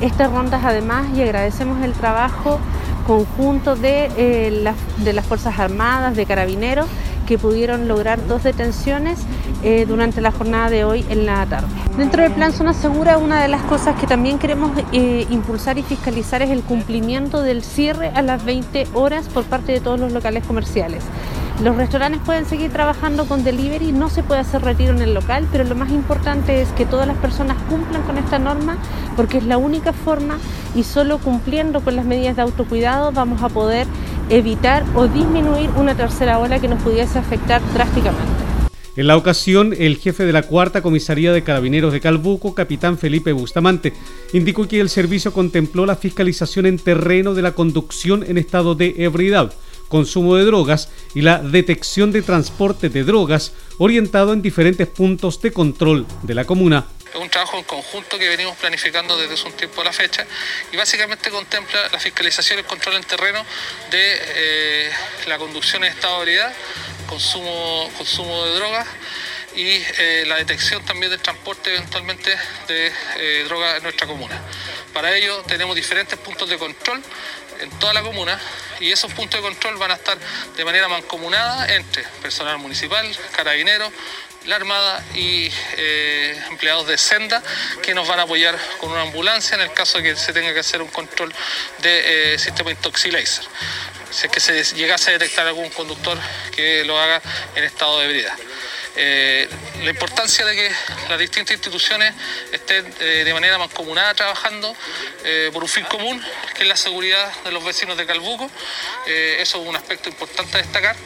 Estas 0.00 0.32
rondas 0.32 0.62
además, 0.64 1.06
y 1.16 1.22
agradecemos 1.22 1.84
el 1.84 1.92
trabajo 1.92 2.58
conjunto 3.06 3.76
de, 3.76 4.10
eh, 4.16 4.74
de 5.04 5.12
las 5.12 5.26
Fuerzas 5.26 5.60
Armadas, 5.60 6.16
de 6.16 6.26
Carabineros, 6.26 6.88
que 7.32 7.38
pudieron 7.38 7.88
lograr 7.88 8.26
dos 8.26 8.42
detenciones 8.42 9.18
eh, 9.62 9.86
durante 9.88 10.20
la 10.20 10.32
jornada 10.32 10.68
de 10.68 10.84
hoy 10.84 11.02
en 11.08 11.24
la 11.24 11.46
tarde. 11.46 11.66
Dentro 11.96 12.22
del 12.22 12.30
plan 12.32 12.52
Zona 12.52 12.74
Segura, 12.74 13.16
una 13.16 13.40
de 13.40 13.48
las 13.48 13.62
cosas 13.62 13.98
que 13.98 14.06
también 14.06 14.38
queremos 14.38 14.72
eh, 14.92 15.26
impulsar 15.30 15.78
y 15.78 15.82
fiscalizar 15.82 16.42
es 16.42 16.50
el 16.50 16.60
cumplimiento 16.60 17.40
del 17.40 17.62
cierre 17.62 18.08
a 18.14 18.20
las 18.20 18.44
20 18.44 18.86
horas 18.92 19.30
por 19.30 19.44
parte 19.44 19.72
de 19.72 19.80
todos 19.80 19.98
los 19.98 20.12
locales 20.12 20.44
comerciales. 20.44 21.04
Los 21.62 21.74
restaurantes 21.76 22.20
pueden 22.20 22.44
seguir 22.44 22.70
trabajando 22.70 23.24
con 23.24 23.44
delivery, 23.44 23.92
no 23.92 24.10
se 24.10 24.22
puede 24.22 24.40
hacer 24.40 24.60
retiro 24.60 24.92
en 24.92 25.00
el 25.00 25.14
local, 25.14 25.48
pero 25.50 25.64
lo 25.64 25.74
más 25.74 25.90
importante 25.90 26.60
es 26.60 26.68
que 26.72 26.84
todas 26.84 27.06
las 27.06 27.16
personas 27.16 27.56
cumplan 27.70 28.02
con 28.02 28.18
esta 28.18 28.38
norma 28.38 28.76
porque 29.16 29.38
es 29.38 29.44
la 29.44 29.56
única 29.56 29.94
forma 29.94 30.36
y 30.74 30.82
solo 30.82 31.16
cumpliendo 31.16 31.80
con 31.80 31.96
las 31.96 32.04
medidas 32.04 32.36
de 32.36 32.42
autocuidado 32.42 33.10
vamos 33.12 33.42
a 33.42 33.48
poder 33.48 33.86
evitar 34.32 34.84
o 34.94 35.06
disminuir 35.06 35.68
una 35.76 35.94
tercera 35.94 36.38
ola 36.38 36.58
que 36.58 36.68
nos 36.68 36.82
pudiese 36.82 37.18
afectar 37.18 37.60
drásticamente. 37.74 38.42
En 38.96 39.06
la 39.06 39.16
ocasión, 39.16 39.74
el 39.78 39.96
jefe 39.96 40.24
de 40.24 40.32
la 40.32 40.42
cuarta 40.42 40.82
comisaría 40.82 41.32
de 41.32 41.42
carabineros 41.42 41.92
de 41.92 42.00
Calbuco, 42.00 42.54
capitán 42.54 42.98
Felipe 42.98 43.32
Bustamante, 43.32 43.92
indicó 44.32 44.68
que 44.68 44.80
el 44.80 44.88
servicio 44.88 45.32
contempló 45.32 45.86
la 45.86 45.96
fiscalización 45.96 46.66
en 46.66 46.78
terreno 46.78 47.32
de 47.34 47.42
la 47.42 47.52
conducción 47.52 48.24
en 48.26 48.36
estado 48.36 48.74
de 48.74 48.94
ebriedad, 48.98 49.52
consumo 49.88 50.36
de 50.36 50.44
drogas 50.44 50.90
y 51.14 51.22
la 51.22 51.38
detección 51.38 52.12
de 52.12 52.22
transporte 52.22 52.88
de 52.88 53.04
drogas 53.04 53.54
orientado 53.78 54.32
en 54.32 54.42
diferentes 54.42 54.88
puntos 54.88 55.40
de 55.40 55.52
control 55.52 56.06
de 56.22 56.34
la 56.34 56.44
comuna. 56.44 56.86
Es 57.12 57.20
un 57.20 57.28
trabajo 57.28 57.58
en 57.58 57.64
conjunto 57.64 58.18
que 58.18 58.28
venimos 58.28 58.56
planificando 58.56 59.16
desde 59.16 59.34
hace 59.34 59.46
un 59.46 59.52
tiempo 59.52 59.80
a 59.82 59.84
la 59.84 59.92
fecha 59.92 60.26
y 60.72 60.76
básicamente 60.76 61.30
contempla 61.30 61.88
la 61.90 61.98
fiscalización 61.98 62.58
y 62.58 62.62
el 62.62 62.66
control 62.66 62.96
en 62.96 63.04
terreno 63.04 63.44
de 63.90 64.00
eh, 64.00 64.92
la 65.26 65.38
conducción 65.38 65.84
en 65.84 65.92
estado 65.92 66.16
de 66.16 66.20
ebriedad, 66.22 66.52
consumo, 67.06 67.90
consumo 67.98 68.44
de 68.44 68.54
drogas 68.54 68.86
y 69.54 69.82
eh, 69.98 70.24
la 70.26 70.36
detección 70.36 70.84
también 70.84 71.10
del 71.10 71.20
transporte 71.20 71.74
eventualmente 71.74 72.34
de 72.68 72.92
eh, 73.16 73.44
drogas 73.46 73.76
en 73.76 73.82
nuestra 73.82 74.06
comuna. 74.06 74.40
Para 74.92 75.14
ello 75.14 75.42
tenemos 75.42 75.76
diferentes 75.76 76.18
puntos 76.18 76.48
de 76.48 76.58
control 76.58 77.02
en 77.60 77.70
toda 77.78 77.92
la 77.92 78.02
comuna 78.02 78.40
y 78.80 78.90
esos 78.90 79.12
puntos 79.12 79.40
de 79.40 79.48
control 79.48 79.76
van 79.76 79.90
a 79.92 79.94
estar 79.94 80.18
de 80.56 80.64
manera 80.64 80.88
mancomunada 80.88 81.72
entre 81.74 82.04
personal 82.22 82.58
municipal, 82.58 83.06
carabineros, 83.36 83.92
la 84.46 84.56
Armada 84.56 85.04
y 85.14 85.52
eh, 85.76 86.42
empleados 86.50 86.88
de 86.88 86.98
Senda 86.98 87.42
que 87.80 87.94
nos 87.94 88.08
van 88.08 88.18
a 88.18 88.22
apoyar 88.22 88.58
con 88.78 88.90
una 88.90 89.02
ambulancia 89.02 89.54
en 89.54 89.60
el 89.60 89.72
caso 89.72 89.98
de 89.98 90.04
que 90.04 90.16
se 90.16 90.32
tenga 90.32 90.52
que 90.52 90.60
hacer 90.60 90.82
un 90.82 90.88
control 90.88 91.32
de 91.80 92.36
sistema 92.38 92.72
Intoxilaser 92.72 93.44
si 94.12 94.26
es 94.26 94.32
que 94.32 94.40
se 94.40 94.76
llegase 94.76 95.10
a 95.10 95.12
detectar 95.14 95.46
algún 95.46 95.70
conductor 95.70 96.18
que 96.54 96.84
lo 96.84 97.00
haga 97.00 97.20
en 97.56 97.64
estado 97.64 97.98
de 97.98 98.06
ebriedad. 98.06 98.36
Eh, 98.94 99.48
la 99.82 99.90
importancia 99.90 100.44
de 100.44 100.54
que 100.54 100.70
las 101.08 101.18
distintas 101.18 101.54
instituciones 101.54 102.12
estén 102.52 102.92
eh, 103.00 103.24
de 103.24 103.32
manera 103.32 103.56
mancomunada 103.56 104.14
trabajando 104.14 104.76
eh, 105.24 105.50
por 105.52 105.62
un 105.62 105.68
fin 105.68 105.84
común, 105.84 106.22
que 106.54 106.62
es 106.62 106.68
la 106.68 106.76
seguridad 106.76 107.32
de 107.42 107.52
los 107.52 107.64
vecinos 107.64 107.96
de 107.96 108.06
Calbuco. 108.06 108.50
eso 109.06 109.62
es 109.62 109.68
un 109.68 109.76
aspecto 109.76 110.08
importante 110.08 110.58
a 110.58 110.62
destacar 110.62 110.96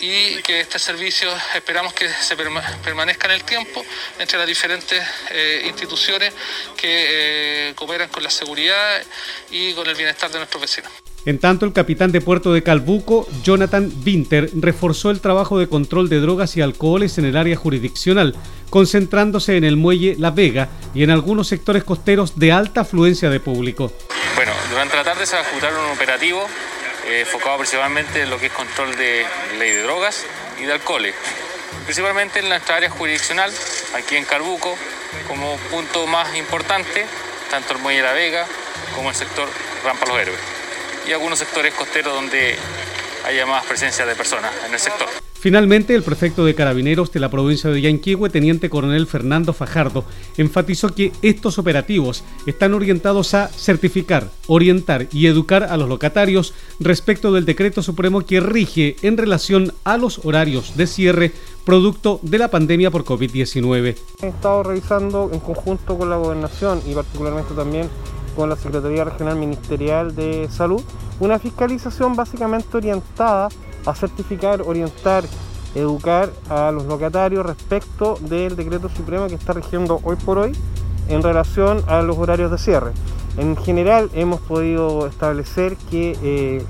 y 0.00 0.42
que 0.42 0.60
este 0.60 0.78
servicio 0.78 1.32
esperamos 1.54 1.94
que 1.94 2.08
se 2.08 2.36
permanezca 2.36 3.28
en 3.28 3.32
el 3.32 3.44
tiempo 3.44 3.84
entre 4.18 4.36
las 4.36 4.46
diferentes 4.46 5.00
instituciones 5.64 6.32
que 6.76 7.72
cooperan 7.76 8.08
con 8.08 8.24
la 8.24 8.30
seguridad 8.30 9.00
y 9.50 9.72
con 9.74 9.86
el 9.86 9.94
bienestar 9.94 10.30
de 10.30 10.38
nuestros 10.38 10.60
vecinos. 10.60 11.01
En 11.24 11.38
tanto, 11.38 11.66
el 11.66 11.72
capitán 11.72 12.10
de 12.10 12.20
puerto 12.20 12.52
de 12.52 12.64
Calbuco, 12.64 13.28
Jonathan 13.44 13.92
Winter, 14.04 14.50
reforzó 14.54 15.10
el 15.10 15.20
trabajo 15.20 15.56
de 15.56 15.68
control 15.68 16.08
de 16.08 16.18
drogas 16.18 16.56
y 16.56 16.62
alcoholes 16.62 17.16
en 17.16 17.24
el 17.24 17.36
área 17.36 17.54
jurisdiccional, 17.54 18.34
concentrándose 18.70 19.56
en 19.56 19.62
el 19.62 19.76
muelle 19.76 20.16
La 20.18 20.32
Vega 20.32 20.68
y 20.94 21.04
en 21.04 21.10
algunos 21.10 21.46
sectores 21.46 21.84
costeros 21.84 22.40
de 22.40 22.50
alta 22.50 22.80
afluencia 22.80 23.30
de 23.30 23.38
público. 23.38 23.92
Bueno, 24.34 24.50
durante 24.70 24.96
la 24.96 25.04
tarde 25.04 25.24
se 25.24 25.36
va 25.36 25.42
a 25.42 25.44
ejecutar 25.44 25.72
un 25.72 25.92
operativo 25.92 26.44
eh, 27.06 27.24
principalmente 27.56 28.22
en 28.22 28.30
lo 28.30 28.38
que 28.38 28.46
es 28.46 28.52
control 28.52 28.96
de 28.96 29.24
ley 29.58 29.70
de 29.70 29.82
drogas 29.82 30.24
y 30.60 30.64
de 30.64 30.72
alcoholes, 30.72 31.14
principalmente 31.84 32.40
en 32.40 32.48
nuestra 32.48 32.76
área 32.76 32.90
jurisdiccional, 32.90 33.52
aquí 33.94 34.16
en 34.16 34.24
Calbuco, 34.24 34.76
como 35.28 35.56
punto 35.70 36.04
más 36.08 36.36
importante, 36.36 37.06
tanto 37.48 37.74
el 37.74 37.78
muelle 37.78 38.02
La 38.02 38.12
Vega 38.12 38.44
como 38.96 39.10
el 39.10 39.14
sector 39.14 39.48
Rampa 39.84 40.06
Los 40.06 40.18
Héroes 40.18 40.51
y 41.06 41.12
algunos 41.12 41.38
sectores 41.38 41.74
costeros 41.74 42.14
donde 42.14 42.56
haya 43.26 43.46
más 43.46 43.64
presencia 43.66 44.04
de 44.06 44.14
personas 44.14 44.52
en 44.66 44.72
el 44.74 44.80
sector. 44.80 45.08
Finalmente, 45.42 45.96
el 45.96 46.04
prefecto 46.04 46.44
de 46.44 46.54
Carabineros 46.54 47.10
de 47.10 47.18
la 47.18 47.28
provincia 47.28 47.68
de 47.68 47.80
Yanquihue, 47.80 48.30
teniente 48.30 48.70
coronel 48.70 49.08
Fernando 49.08 49.52
Fajardo, 49.52 50.04
enfatizó 50.36 50.94
que 50.94 51.10
estos 51.20 51.58
operativos 51.58 52.22
están 52.46 52.74
orientados 52.74 53.34
a 53.34 53.48
certificar, 53.48 54.30
orientar 54.46 55.08
y 55.10 55.26
educar 55.26 55.64
a 55.64 55.76
los 55.76 55.88
locatarios 55.88 56.54
respecto 56.78 57.32
del 57.32 57.44
decreto 57.44 57.82
supremo 57.82 58.24
que 58.24 58.38
rige 58.38 58.94
en 59.02 59.16
relación 59.16 59.74
a 59.82 59.96
los 59.96 60.20
horarios 60.24 60.76
de 60.76 60.86
cierre 60.86 61.32
producto 61.64 62.20
de 62.22 62.38
la 62.38 62.46
pandemia 62.46 62.92
por 62.92 63.04
COVID-19. 63.04 63.96
He 64.22 64.28
estado 64.28 64.62
revisando 64.62 65.28
en 65.32 65.40
conjunto 65.40 65.98
con 65.98 66.08
la 66.08 66.18
gobernación 66.18 66.80
y 66.86 66.94
particularmente 66.94 67.52
también 67.54 67.88
con 68.34 68.48
la 68.48 68.56
Secretaría 68.56 69.04
Regional 69.04 69.36
Ministerial 69.36 70.14
de 70.14 70.48
Salud, 70.50 70.82
una 71.20 71.38
fiscalización 71.38 72.16
básicamente 72.16 72.76
orientada 72.76 73.48
a 73.86 73.94
certificar, 73.94 74.62
orientar 74.62 75.24
educar 75.74 76.30
a 76.48 76.70
los 76.70 76.84
locatarios 76.84 77.44
respecto 77.46 78.18
del 78.20 78.56
decreto 78.56 78.88
supremo 78.88 79.26
que 79.26 79.34
está 79.34 79.52
rigiendo 79.52 80.00
hoy 80.02 80.16
por 80.16 80.38
hoy 80.38 80.52
en 81.08 81.22
relación 81.22 81.82
a 81.86 82.02
los 82.02 82.18
horarios 82.18 82.50
de 82.50 82.58
cierre. 82.58 82.92
En 83.36 83.56
general 83.56 84.10
hemos 84.12 84.40
podido 84.40 85.06
establecer 85.06 85.76
que 85.90 86.16
eh, 86.22 86.64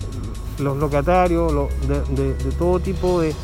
los 0.58 0.76
locatarios 0.76 1.52
de, 1.88 2.34
todo 2.58 2.78
tipo 2.78 3.20
de, 3.20 3.34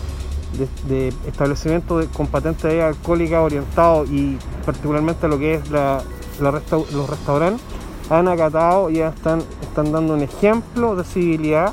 establecimientos 1.27 2.07
con 2.17 2.29
patente 2.29 2.69
de 2.69 2.83
alcohólica 2.83 3.43
orientado 3.43 4.05
y 4.05 4.39
particularmente 4.65 5.27
a 5.27 5.29
lo 5.29 5.39
que 5.39 5.55
es 5.55 5.63
los 5.71 7.11
restaurantes 7.11 7.78
han 8.11 8.29
acatado 8.29 8.91
y 8.91 9.01
están, 9.01 9.43
están 9.63 9.93
dando 9.93 10.15
un 10.15 10.23
ejemplo 10.23 10.97
de 10.97 11.05
civilidad 11.05 11.73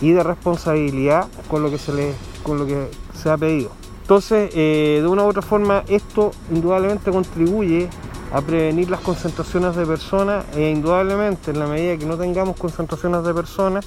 y 0.00 0.12
de 0.12 0.22
responsabilidad 0.22 1.28
con 1.48 1.62
lo 1.62 1.70
que 1.70 1.78
se 1.78 1.92
les, 1.92 2.16
con 2.42 2.58
lo 2.58 2.66
que 2.66 2.90
se 3.14 3.30
ha 3.30 3.36
pedido. 3.36 3.70
Entonces, 4.02 4.50
eh, 4.54 4.98
de 5.00 5.06
una 5.06 5.22
u 5.24 5.28
otra 5.28 5.42
forma, 5.42 5.84
esto 5.86 6.32
indudablemente 6.50 7.10
contribuye 7.12 7.88
a 8.32 8.40
prevenir 8.40 8.90
las 8.90 9.00
concentraciones 9.00 9.76
de 9.76 9.86
personas 9.86 10.44
e 10.56 10.70
indudablemente 10.70 11.50
en 11.50 11.58
la 11.58 11.66
medida 11.66 11.96
que 11.96 12.06
no 12.06 12.16
tengamos 12.16 12.56
concentraciones 12.56 13.22
de 13.24 13.34
personas, 13.34 13.86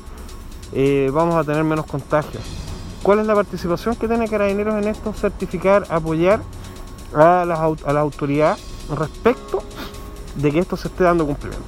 eh, 0.73 1.09
vamos 1.13 1.35
a 1.35 1.43
tener 1.43 1.63
menos 1.63 1.85
contagios. 1.85 2.43
¿Cuál 3.01 3.19
es 3.19 3.27
la 3.27 3.35
participación 3.35 3.95
que 3.95 4.07
tiene 4.07 4.29
Carabineros 4.29 4.81
en 4.81 4.87
esto? 4.87 5.13
Certificar, 5.13 5.85
apoyar 5.89 6.41
a 7.13 7.43
la, 7.45 7.55
a 7.85 7.93
la 7.93 7.99
autoridad 7.99 8.57
respecto 8.95 9.61
de 10.35 10.51
que 10.51 10.59
esto 10.59 10.77
se 10.77 10.87
esté 10.87 11.03
dando 11.03 11.25
cumplimiento. 11.25 11.65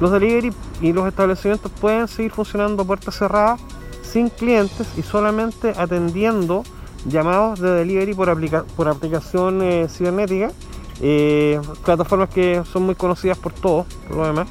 Los 0.00 0.12
delivery 0.12 0.52
y 0.80 0.92
los 0.92 1.06
establecimientos 1.06 1.72
pueden 1.80 2.06
seguir 2.08 2.32
funcionando 2.32 2.82
a 2.82 2.86
puertas 2.86 3.16
cerradas 3.16 3.60
sin 4.02 4.28
clientes 4.28 4.86
y 4.96 5.02
solamente 5.02 5.72
atendiendo 5.76 6.64
llamados 7.06 7.60
de 7.60 7.70
delivery 7.70 8.14
por, 8.14 8.66
por 8.76 8.88
aplicación 8.88 9.62
eh, 9.62 9.88
cibernética, 9.88 10.50
eh, 11.00 11.60
plataformas 11.84 12.28
que 12.30 12.62
son 12.70 12.84
muy 12.84 12.94
conocidas 12.94 13.38
por 13.38 13.52
todos, 13.52 13.86
por 14.08 14.16
lo 14.16 14.26
demás, 14.26 14.48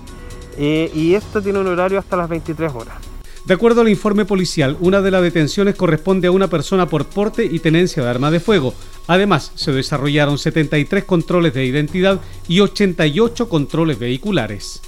eh, 0.58 0.92
y 0.94 1.14
esto 1.16 1.42
tiene 1.42 1.60
un 1.60 1.68
horario 1.68 2.00
hasta 2.00 2.16
las 2.16 2.30
23 2.30 2.74
horas. 2.74 3.05
De 3.46 3.54
acuerdo 3.54 3.82
al 3.82 3.90
informe 3.90 4.26
policial, 4.26 4.76
una 4.80 5.02
de 5.02 5.12
las 5.12 5.22
detenciones 5.22 5.76
corresponde 5.76 6.28
a 6.28 6.32
una 6.32 6.50
persona 6.50 6.88
por 6.88 7.06
porte 7.06 7.46
y 7.46 7.60
tenencia 7.60 8.02
de 8.02 8.10
arma 8.10 8.32
de 8.32 8.40
fuego. 8.40 8.74
Además, 9.06 9.52
se 9.54 9.72
desarrollaron 9.72 10.40
73 10.40 11.04
controles 11.04 11.54
de 11.54 11.64
identidad 11.64 12.20
y 12.48 12.62
88 12.62 13.48
controles 13.48 14.00
vehiculares. 14.00 14.82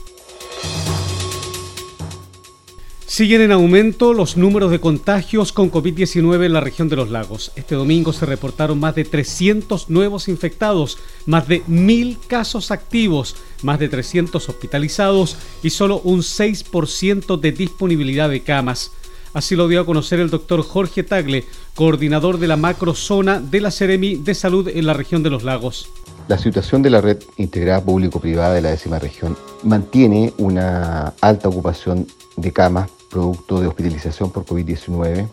Siguen 3.18 3.42
en 3.42 3.52
aumento 3.52 4.14
los 4.14 4.38
números 4.38 4.70
de 4.70 4.80
contagios 4.80 5.52
con 5.52 5.72
COVID-19 5.72 6.46
en 6.46 6.54
la 6.54 6.62
región 6.62 6.88
de 6.88 6.98
los 6.98 7.10
lagos. 7.10 7.52
Este 7.56 7.74
domingo 7.74 8.14
se 8.14 8.28
reportaron 8.28 8.80
más 8.80 8.94
de 8.94 9.06
300 9.06 9.90
nuevos 9.90 10.28
infectados, 10.28 11.00
más 11.26 11.48
de 11.48 11.64
1.000 11.64 12.20
casos 12.28 12.70
activos, 12.70 13.36
más 13.64 13.80
de 13.80 13.90
300 13.90 14.48
hospitalizados 14.48 15.36
y 15.64 15.72
solo 15.72 16.00
un 16.04 16.20
6% 16.20 17.40
de 17.40 17.52
disponibilidad 17.52 18.30
de 18.30 18.44
camas. 18.44 18.92
Así 19.34 19.56
lo 19.56 19.68
dio 19.68 19.82
a 19.82 19.86
conocer 19.88 20.20
el 20.20 20.30
doctor 20.30 20.62
Jorge 20.62 21.02
Tagle, 21.02 21.44
coordinador 21.74 22.38
de 22.38 22.48
la 22.48 22.56
macrozona 22.56 23.40
de 23.40 23.62
la 23.62 23.72
Ceremi 23.72 24.18
de 24.18 24.36
Salud 24.36 24.68
en 24.68 24.86
la 24.86 24.94
región 24.94 25.24
de 25.24 25.32
los 25.32 25.42
lagos. 25.42 25.90
La 26.28 26.38
situación 26.38 26.84
de 26.84 26.92
la 26.92 27.02
red 27.02 27.18
integrada 27.38 27.84
público-privada 27.84 28.54
de 28.54 28.62
la 28.62 28.70
décima 28.70 29.00
región 29.00 29.36
mantiene 29.64 30.34
una 30.38 31.16
alta 31.20 31.50
ocupación 31.50 32.06
de 32.36 32.54
camas 32.54 32.92
producto 33.10 33.62
de 33.62 33.68
hospitalización 33.68 34.32
por 34.32 34.46
COVID-19 34.46 35.28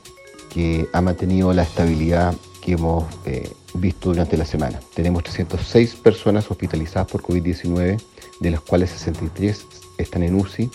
que 0.50 0.88
ha 0.92 1.00
mantenido 1.00 1.52
la 1.52 1.62
estabilidad 1.62 2.34
que 2.60 2.72
hemos 2.72 3.04
eh, 3.26 3.50
visto 3.74 4.10
durante 4.10 4.36
la 4.36 4.44
semana. 4.44 4.80
Tenemos 4.94 5.24
306 5.24 5.96
personas 5.96 6.50
hospitalizadas 6.50 7.10
por 7.10 7.22
COVID-19, 7.22 8.00
de 8.40 8.50
las 8.50 8.60
cuales 8.60 8.90
63 8.90 9.66
están 9.98 10.22
en 10.22 10.34
UCI 10.34 10.70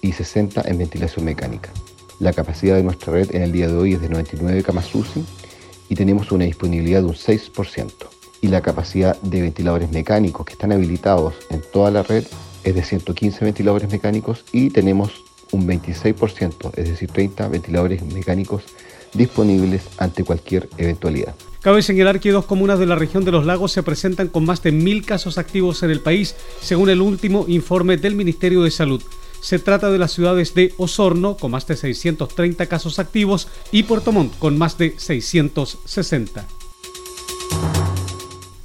y 0.00 0.12
60 0.12 0.62
en 0.66 0.78
ventilación 0.78 1.24
mecánica. 1.24 1.70
La 2.20 2.32
capacidad 2.32 2.76
de 2.76 2.82
nuestra 2.82 3.12
red 3.12 3.34
en 3.34 3.42
el 3.42 3.52
día 3.52 3.68
de 3.68 3.76
hoy 3.76 3.94
es 3.94 4.00
de 4.00 4.08
99 4.08 4.62
camas 4.62 4.94
UCI 4.94 5.24
y 5.88 5.94
tenemos 5.94 6.32
una 6.32 6.44
disponibilidad 6.44 7.00
de 7.00 7.06
un 7.06 7.14
6%. 7.14 7.92
Y 8.40 8.48
la 8.48 8.60
capacidad 8.60 9.20
de 9.20 9.42
ventiladores 9.42 9.90
mecánicos 9.90 10.46
que 10.46 10.52
están 10.52 10.70
habilitados 10.70 11.34
en 11.50 11.60
toda 11.72 11.90
la 11.90 12.04
red 12.04 12.24
es 12.62 12.74
de 12.74 12.82
115 12.84 13.44
ventiladores 13.44 13.90
mecánicos 13.90 14.44
y 14.52 14.70
tenemos 14.70 15.24
un 15.52 15.66
26%, 15.66 16.72
es 16.76 16.88
decir, 16.88 17.10
30 17.10 17.48
ventiladores 17.48 18.02
mecánicos 18.02 18.62
disponibles 19.14 19.82
ante 19.98 20.24
cualquier 20.24 20.68
eventualidad. 20.76 21.34
Cabe 21.60 21.82
señalar 21.82 22.20
que 22.20 22.30
dos 22.30 22.44
comunas 22.44 22.78
de 22.78 22.86
la 22.86 22.94
región 22.94 23.24
de 23.24 23.32
los 23.32 23.44
lagos 23.44 23.72
se 23.72 23.82
presentan 23.82 24.28
con 24.28 24.44
más 24.44 24.62
de 24.62 24.72
mil 24.72 25.04
casos 25.04 25.38
activos 25.38 25.82
en 25.82 25.90
el 25.90 26.00
país, 26.00 26.36
según 26.60 26.88
el 26.88 27.00
último 27.00 27.46
informe 27.48 27.96
del 27.96 28.14
Ministerio 28.14 28.62
de 28.62 28.70
Salud. 28.70 29.02
Se 29.40 29.58
trata 29.58 29.90
de 29.90 29.98
las 29.98 30.12
ciudades 30.12 30.54
de 30.54 30.72
Osorno, 30.78 31.36
con 31.36 31.50
más 31.50 31.66
de 31.66 31.76
630 31.76 32.66
casos 32.66 32.98
activos, 32.98 33.48
y 33.72 33.84
Puerto 33.84 34.12
Montt, 34.12 34.38
con 34.38 34.58
más 34.58 34.78
de 34.78 34.94
660. 34.96 36.46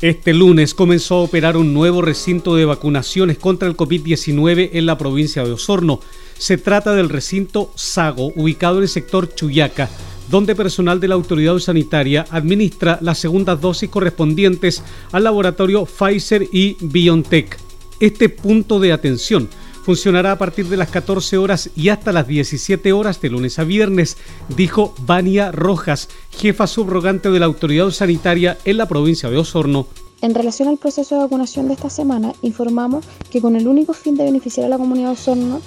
Este 0.03 0.33
lunes 0.33 0.73
comenzó 0.73 1.15
a 1.15 1.21
operar 1.21 1.55
un 1.55 1.73
nuevo 1.73 2.01
recinto 2.01 2.57
de 2.57 2.65
vacunaciones 2.65 3.37
contra 3.37 3.69
el 3.69 3.77
COVID-19 3.77 4.71
en 4.73 4.85
la 4.85 4.97
provincia 4.97 5.45
de 5.45 5.53
Osorno. 5.53 6.01
Se 6.37 6.57
trata 6.57 6.91
del 6.93 7.07
recinto 7.07 7.71
Sago, 7.75 8.33
ubicado 8.35 8.79
en 8.79 8.81
el 8.83 8.89
sector 8.89 9.33
Chuyaca, 9.33 9.89
donde 10.29 10.55
personal 10.55 10.99
de 10.99 11.07
la 11.07 11.15
autoridad 11.15 11.57
sanitaria 11.59 12.25
administra 12.31 12.99
las 12.99 13.17
segundas 13.17 13.61
dosis 13.61 13.89
correspondientes 13.89 14.83
al 15.13 15.23
laboratorio 15.23 15.85
Pfizer 15.85 16.49
y 16.51 16.75
BioNTech. 16.81 17.57
Este 18.01 18.27
punto 18.27 18.81
de 18.81 18.91
atención 18.91 19.47
funcionará 19.83 20.31
a 20.31 20.37
partir 20.37 20.67
de 20.67 20.77
las 20.77 20.89
14 20.89 21.37
horas 21.37 21.69
y 21.75 21.89
hasta 21.89 22.11
las 22.11 22.27
17 22.27 22.93
horas 22.93 23.21
de 23.21 23.29
lunes 23.29 23.59
a 23.59 23.63
viernes, 23.63 24.17
dijo 24.55 24.93
Vania 25.05 25.51
Rojas, 25.51 26.09
jefa 26.31 26.67
subrogante 26.67 27.29
de 27.29 27.39
la 27.39 27.45
autoridad 27.45 27.91
sanitaria 27.91 28.57
en 28.65 28.77
la 28.77 28.87
provincia 28.87 29.29
de 29.29 29.37
Osorno. 29.37 29.87
En 30.21 30.33
relación 30.33 30.69
al 30.69 30.77
proceso 30.77 31.15
de 31.15 31.21
vacunación 31.21 31.67
de 31.67 31.73
esta 31.73 31.89
semana, 31.89 32.33
informamos 32.41 33.05
que 33.29 33.41
con 33.41 33.55
el 33.55 33.67
único 33.67 33.93
fin 33.93 34.15
de 34.15 34.23
beneficiar 34.23 34.65
a 34.65 34.69
la 34.69 34.77
comunidad 34.77 35.07
de 35.07 35.13
Osorno, 35.13 35.61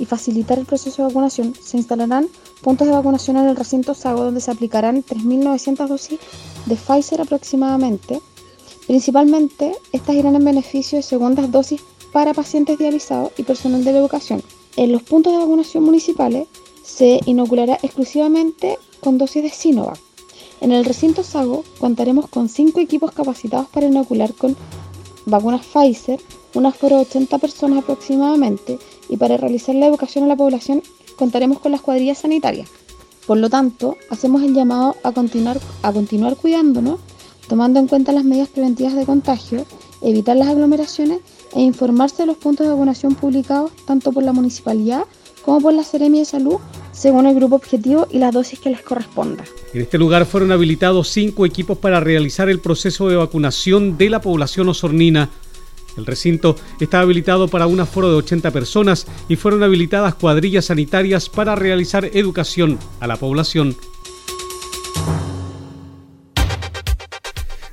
y 0.00 0.06
facilitar 0.06 0.58
el 0.58 0.64
proceso 0.64 1.02
de 1.02 1.08
vacunación, 1.08 1.54
se 1.60 1.76
instalarán 1.76 2.26
puntos 2.62 2.88
de 2.88 2.94
vacunación 2.94 3.36
en 3.36 3.48
el 3.48 3.56
recinto 3.56 3.94
Sago 3.94 4.24
donde 4.24 4.40
se 4.40 4.50
aplicarán 4.50 5.04
3.900 5.04 5.86
dosis 5.86 6.18
de 6.64 6.74
Pfizer 6.74 7.20
aproximadamente. 7.20 8.20
Principalmente, 8.86 9.72
estas 9.92 10.16
irán 10.16 10.36
en 10.36 10.44
beneficio 10.44 10.96
de 10.96 11.02
segundas 11.02 11.52
dosis 11.52 11.82
para 12.12 12.34
pacientes 12.34 12.78
dializados 12.78 13.32
y 13.36 13.42
personal 13.42 13.84
de 13.84 13.92
la 13.92 13.98
educación. 13.98 14.42
En 14.76 14.92
los 14.92 15.02
puntos 15.02 15.32
de 15.32 15.38
vacunación 15.38 15.84
municipales 15.84 16.48
se 16.82 17.20
inoculará 17.26 17.78
exclusivamente 17.82 18.78
con 19.00 19.18
dosis 19.18 19.42
de 19.42 19.50
Sinovac. 19.50 19.98
En 20.60 20.72
el 20.72 20.84
recinto 20.84 21.22
Sago 21.22 21.64
contaremos 21.78 22.28
con 22.28 22.48
cinco 22.48 22.80
equipos 22.80 23.12
capacitados 23.12 23.68
para 23.68 23.86
inocular 23.86 24.34
con 24.34 24.56
vacunas 25.26 25.64
Pfizer, 25.64 26.20
unas 26.54 26.76
por 26.76 26.92
80 26.92 27.38
personas 27.38 27.78
aproximadamente, 27.78 28.78
y 29.08 29.16
para 29.16 29.36
realizar 29.36 29.74
la 29.74 29.86
educación 29.86 30.24
a 30.24 30.28
la 30.28 30.36
población 30.36 30.82
contaremos 31.16 31.60
con 31.60 31.72
las 31.72 31.80
cuadrillas 31.80 32.18
sanitarias. 32.18 32.68
Por 33.26 33.38
lo 33.38 33.48
tanto, 33.48 33.96
hacemos 34.10 34.42
el 34.42 34.54
llamado 34.54 34.96
a 35.02 35.12
continuar, 35.12 35.60
a 35.82 35.92
continuar 35.92 36.36
cuidándonos, 36.36 37.00
tomando 37.48 37.80
en 37.80 37.86
cuenta 37.86 38.12
las 38.12 38.24
medidas 38.24 38.48
preventivas 38.48 38.94
de 38.94 39.06
contagio, 39.06 39.64
evitar 40.02 40.36
las 40.36 40.48
aglomeraciones 40.48 41.20
e 41.54 41.60
informarse 41.60 42.22
de 42.22 42.26
los 42.26 42.36
puntos 42.36 42.66
de 42.66 42.72
vacunación 42.72 43.14
publicados 43.14 43.72
tanto 43.86 44.12
por 44.12 44.22
la 44.22 44.32
municipalidad 44.32 45.04
como 45.44 45.60
por 45.60 45.72
la 45.72 45.84
Seremia 45.84 46.20
de 46.20 46.26
Salud 46.26 46.56
según 46.92 47.26
el 47.26 47.34
grupo 47.34 47.56
objetivo 47.56 48.06
y 48.10 48.18
las 48.18 48.32
dosis 48.32 48.58
que 48.58 48.70
les 48.70 48.82
corresponda. 48.82 49.44
En 49.72 49.82
este 49.82 49.98
lugar 49.98 50.26
fueron 50.26 50.52
habilitados 50.52 51.08
cinco 51.08 51.46
equipos 51.46 51.78
para 51.78 52.00
realizar 52.00 52.48
el 52.48 52.60
proceso 52.60 53.08
de 53.08 53.16
vacunación 53.16 53.96
de 53.96 54.10
la 54.10 54.20
población 54.20 54.68
osornina 54.68 55.30
el 55.96 56.06
recinto 56.06 56.56
está 56.78 57.00
habilitado 57.00 57.48
para 57.48 57.66
un 57.66 57.80
aforo 57.80 58.10
de 58.10 58.16
80 58.16 58.50
personas 58.50 59.06
y 59.28 59.36
fueron 59.36 59.62
habilitadas 59.62 60.14
cuadrillas 60.14 60.66
sanitarias 60.66 61.28
para 61.28 61.54
realizar 61.56 62.04
educación 62.12 62.78
a 63.00 63.06
la 63.06 63.16
población. 63.16 63.76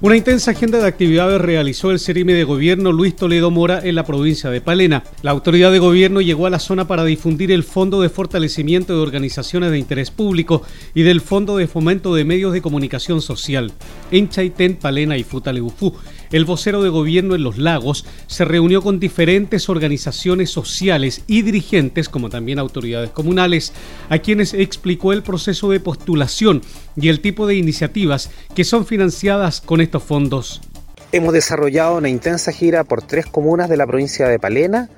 Una 0.00 0.16
intensa 0.16 0.52
agenda 0.52 0.78
de 0.78 0.86
actividades 0.86 1.40
realizó 1.40 1.90
el 1.90 1.98
Cerime 1.98 2.32
de 2.32 2.44
Gobierno 2.44 2.92
Luis 2.92 3.16
Toledo 3.16 3.50
Mora 3.50 3.80
en 3.82 3.96
la 3.96 4.04
provincia 4.04 4.48
de 4.48 4.60
Palena. 4.60 5.02
La 5.22 5.32
autoridad 5.32 5.72
de 5.72 5.80
gobierno 5.80 6.20
llegó 6.20 6.46
a 6.46 6.50
la 6.50 6.60
zona 6.60 6.86
para 6.86 7.04
difundir 7.04 7.50
el 7.50 7.64
Fondo 7.64 8.00
de 8.00 8.08
Fortalecimiento 8.08 8.94
de 8.94 9.00
Organizaciones 9.00 9.72
de 9.72 9.78
Interés 9.80 10.12
Público 10.12 10.62
y 10.94 11.02
del 11.02 11.20
Fondo 11.20 11.56
de 11.56 11.66
Fomento 11.66 12.14
de 12.14 12.24
Medios 12.24 12.52
de 12.52 12.62
Comunicación 12.62 13.20
Social 13.20 13.72
en 14.12 14.28
Chaitén, 14.28 14.76
Palena 14.76 15.16
y 15.16 15.24
Futaleufú 15.24 15.92
el 16.30 16.44
vocero 16.44 16.82
de 16.82 16.88
gobierno 16.88 17.34
en 17.34 17.42
Los 17.42 17.58
Lagos 17.58 18.04
se 18.26 18.44
reunió 18.44 18.82
con 18.82 19.00
diferentes 19.00 19.68
organizaciones 19.68 20.50
sociales 20.50 21.22
y 21.26 21.42
dirigentes, 21.42 22.08
como 22.08 22.30
también 22.30 22.58
autoridades 22.58 23.10
comunales, 23.10 23.72
a 24.08 24.18
quienes 24.18 24.54
explicó 24.54 25.12
el 25.12 25.22
proceso 25.22 25.70
de 25.70 25.80
postulación 25.80 26.62
y 26.96 27.08
el 27.08 27.20
tipo 27.20 27.46
de 27.46 27.56
iniciativas 27.56 28.30
que 28.54 28.64
son 28.64 28.86
financiadas 28.86 29.60
con 29.60 29.80
estos 29.80 30.02
fondos. 30.02 30.60
Hemos 31.12 31.32
desarrollado 31.32 31.96
una 31.96 32.10
intensa 32.10 32.52
gira 32.52 32.84
por 32.84 33.02
tres 33.02 33.26
comunas 33.26 33.70
de 33.70 33.78
la 33.78 33.86
provincia 33.86 34.28
de 34.28 34.38
Palena, 34.38 34.90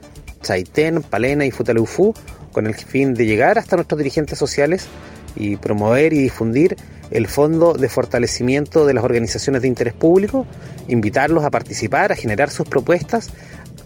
Chaitén, 0.42 1.02
Palena 1.02 1.44
y 1.46 1.50
Futaleufú, 1.50 2.14
con 2.52 2.66
el 2.66 2.74
fin 2.74 3.14
de 3.14 3.26
llegar 3.26 3.58
hasta 3.58 3.76
nuestros 3.76 3.98
dirigentes 3.98 4.38
sociales 4.38 4.88
y 5.36 5.56
promover 5.56 6.12
y 6.12 6.18
difundir 6.18 6.76
el 7.10 7.26
Fondo 7.26 7.74
de 7.74 7.88
Fortalecimiento 7.88 8.86
de 8.86 8.94
las 8.94 9.04
Organizaciones 9.04 9.62
de 9.62 9.68
Interés 9.68 9.94
Público, 9.94 10.46
invitarlos 10.88 11.44
a 11.44 11.50
participar, 11.50 12.12
a 12.12 12.16
generar 12.16 12.50
sus 12.50 12.68
propuestas 12.68 13.30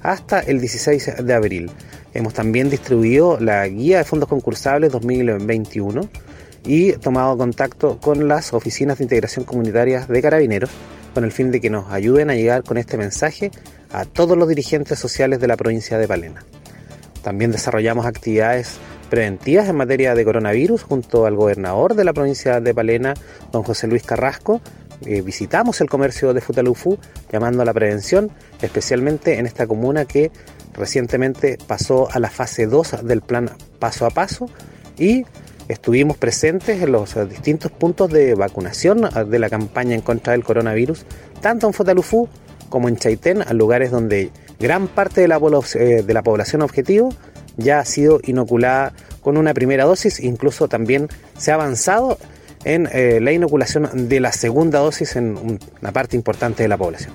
hasta 0.03 0.41
el 0.41 0.61
16 0.61 1.25
de 1.25 1.35
abril. 1.35 1.71
Hemos 2.13 2.35
también 2.35 2.71
distribuido 2.71 3.39
la 3.41 3.67
guía 3.67 3.99
de 3.99 4.05
fondos 4.05 4.29
concursables 4.29 4.93
2021 4.93 6.09
y 6.67 6.93
tomado 6.93 7.37
contacto 7.37 7.99
con 7.99 8.29
las 8.29 8.53
oficinas 8.53 8.99
de 8.99 9.05
integración 9.05 9.45
comunitaria 9.45 10.07
de 10.07 10.23
carabineros 10.23 10.71
con 11.15 11.25
el 11.25 11.33
fin 11.33 11.51
de 11.51 11.61
que 11.61 11.71
nos 11.71 11.91
ayuden 11.91 12.31
a 12.31 12.35
llegar 12.35 12.65
con 12.65 12.77
este 12.77 12.97
mensaje 12.99 13.51
a 13.93 14.05
todos 14.05 14.37
los 14.37 14.49
dirigentes 14.49 14.99
sociales 14.99 15.41
de 15.41 15.47
la 15.47 15.57
provincia 15.57 15.97
de 15.97 16.09
Palena. 16.09 16.45
También 17.23 17.53
desarrollamos 17.53 18.05
actividades 18.05 18.77
preventivas 19.15 19.69
en 19.69 19.77
materia 19.77 20.13
de 20.17 20.25
coronavirus 20.25 20.83
junto 20.83 21.25
al 21.25 21.37
gobernador 21.37 21.95
de 21.95 22.03
la 22.03 22.13
provincia 22.13 22.61
de 22.61 22.75
Palena, 22.75 23.15
don 23.53 23.63
José 23.63 23.87
Luis 23.87 24.03
Carrasco. 24.03 24.61
Eh, 25.07 25.23
visitamos 25.23 25.81
el 25.81 25.89
comercio 25.89 26.35
de 26.35 26.41
Futalufú 26.41 26.99
llamando 27.31 27.63
a 27.63 27.65
la 27.65 27.73
prevención, 27.73 28.33
especialmente 28.61 29.39
en 29.39 29.47
esta 29.47 29.69
comuna 29.69 30.05
que 30.05 30.33
recientemente 30.73 31.59
pasó 31.65 32.09
a 32.11 32.19
la 32.19 32.29
fase 32.29 32.67
2 32.67 33.07
del 33.07 33.21
plan 33.21 33.51
paso 33.79 34.05
a 34.05 34.11
paso 34.11 34.51
y 34.99 35.25
estuvimos 35.69 36.17
presentes 36.17 36.83
en 36.83 36.91
los 36.91 37.15
distintos 37.29 37.71
puntos 37.71 38.11
de 38.11 38.35
vacunación 38.35 39.09
de 39.29 39.39
la 39.39 39.49
campaña 39.49 39.95
en 39.95 40.01
contra 40.01 40.33
del 40.33 40.43
coronavirus, 40.43 41.07
tanto 41.41 41.69
en 41.69 41.73
Futalufú 41.73 42.29
como 42.69 42.89
en 42.89 42.97
Chaitén, 42.97 43.43
a 43.43 43.53
lugares 43.53 43.93
donde 43.93 44.33
gran 44.59 44.89
parte 44.89 45.21
de 45.21 45.29
la, 45.29 45.39
eh, 45.77 46.03
de 46.05 46.15
la 46.15 46.23
población 46.25 46.63
objetivo 46.63 47.11
ya 47.57 47.81
ha 47.81 47.85
sido 47.85 48.21
inoculada 48.25 48.93
con 49.21 49.37
una 49.37 49.55
primera 49.55 49.85
dosis, 49.85 50.21
incluso 50.21 50.69
también 50.69 51.09
se 51.37 51.51
ha 51.51 51.55
avanzado 51.55 52.19
en 52.65 52.89
eh, 52.93 53.21
la 53.21 53.33
inoculación 53.33 54.09
de 54.09 54.21
la 54.21 54.33
segunda 54.33 54.81
dosis 54.81 55.17
en 55.17 55.59
una 55.81 55.93
parte 55.93 56.17
importante 56.17 56.63
de 56.63 56.69
la 56.69 56.77
población. 56.77 57.13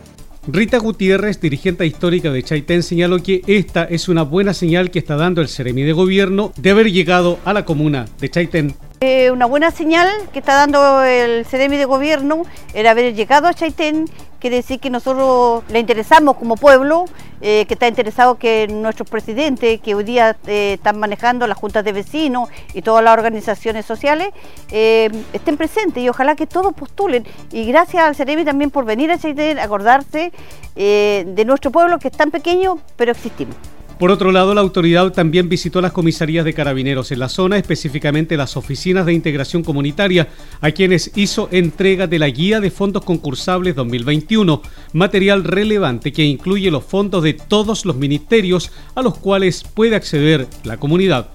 Rita 0.47 0.79
Gutiérrez, 0.79 1.39
dirigente 1.39 1.85
histórica 1.85 2.31
de 2.31 2.41
Chaitén, 2.41 2.81
señaló 2.81 3.21
que 3.21 3.41
esta 3.45 3.83
es 3.83 4.09
una 4.09 4.23
buena 4.23 4.53
señal 4.53 4.89
que 4.89 4.99
está 4.99 5.15
dando 5.15 5.41
el 5.41 5.49
Ceremi 5.49 5.83
de 5.83 5.93
Gobierno 5.93 6.53
de 6.57 6.71
haber 6.71 6.91
llegado 6.91 7.39
a 7.45 7.53
la 7.53 7.65
comuna 7.65 8.07
de 8.19 8.29
Chaitén. 8.29 8.73
Eh, 9.01 9.31
una 9.31 9.45
buena 9.45 9.71
señal 9.71 10.09
que 10.33 10.39
está 10.39 10.55
dando 10.55 11.03
el 11.03 11.45
Ceremi 11.45 11.77
de 11.77 11.85
Gobierno 11.85 12.41
era 12.73 12.91
haber 12.91 13.15
llegado 13.15 13.47
a 13.47 13.53
Chaitén 13.53 14.09
quiere 14.41 14.57
decir 14.57 14.81
que 14.81 14.89
nosotros 14.89 15.63
le 15.69 15.79
interesamos 15.79 16.35
como 16.35 16.57
pueblo, 16.57 17.05
eh, 17.39 17.65
que 17.65 17.75
está 17.75 17.87
interesado 17.87 18.37
que 18.37 18.67
nuestros 18.67 19.09
presidentes, 19.09 19.79
que 19.79 19.95
hoy 19.95 20.03
día 20.03 20.35
eh, 20.47 20.73
están 20.73 20.99
manejando 20.99 21.47
las 21.47 21.57
juntas 21.57 21.85
de 21.85 21.93
vecinos 21.93 22.49
y 22.73 22.81
todas 22.81 23.01
las 23.01 23.13
organizaciones 23.13 23.85
sociales, 23.85 24.29
estén 24.69 25.55
presentes 25.55 26.03
y 26.03 26.09
ojalá 26.09 26.35
que 26.35 26.45
todos 26.45 26.73
postulen. 26.73 27.25
Y 27.53 27.65
gracias 27.65 28.03
al 28.03 28.15
Cerebi 28.15 28.43
también 28.43 28.69
por 28.69 28.83
venir 28.83 29.11
a 29.11 29.63
acordarse 29.63 30.33
de 30.75 31.43
nuestro 31.45 31.71
pueblo 31.71 31.99
que 31.99 32.09
es 32.09 32.17
tan 32.17 32.31
pequeño, 32.31 32.79
pero 32.97 33.11
existimos. 33.13 33.55
Por 33.99 34.11
otro 34.11 34.31
lado, 34.31 34.53
la 34.53 34.61
autoridad 34.61 35.11
también 35.11 35.49
visitó 35.49 35.81
las 35.81 35.91
comisarías 35.91 36.45
de 36.45 36.53
carabineros 36.53 37.11
en 37.11 37.19
la 37.19 37.27
zona, 37.27 37.57
específicamente 37.57 38.37
las 38.37 38.55
oficinas 38.55 39.05
de 39.05 39.11
integración 39.11 39.61
comunitaria, 39.61 40.29
a 40.61 40.71
quienes 40.71 41.11
hizo 41.15 41.49
entrega 41.51 42.07
de 42.07 42.17
la 42.17 42.29
guía 42.29 42.61
de 42.61 42.71
fondos 42.71 43.03
concursables 43.03 43.75
2021, 43.75 44.61
material 44.93 45.43
relevante 45.43 46.13
que 46.13 46.23
incluye 46.23 46.71
los 46.71 46.85
fondos 46.85 47.23
de 47.23 47.33
todos 47.33 47.83
los 47.83 47.97
ministerios 47.97 48.71
a 48.95 49.01
los 49.01 49.17
cuales 49.17 49.65
puede 49.65 49.97
acceder 49.97 50.47
la 50.63 50.77
comunidad. 50.77 51.31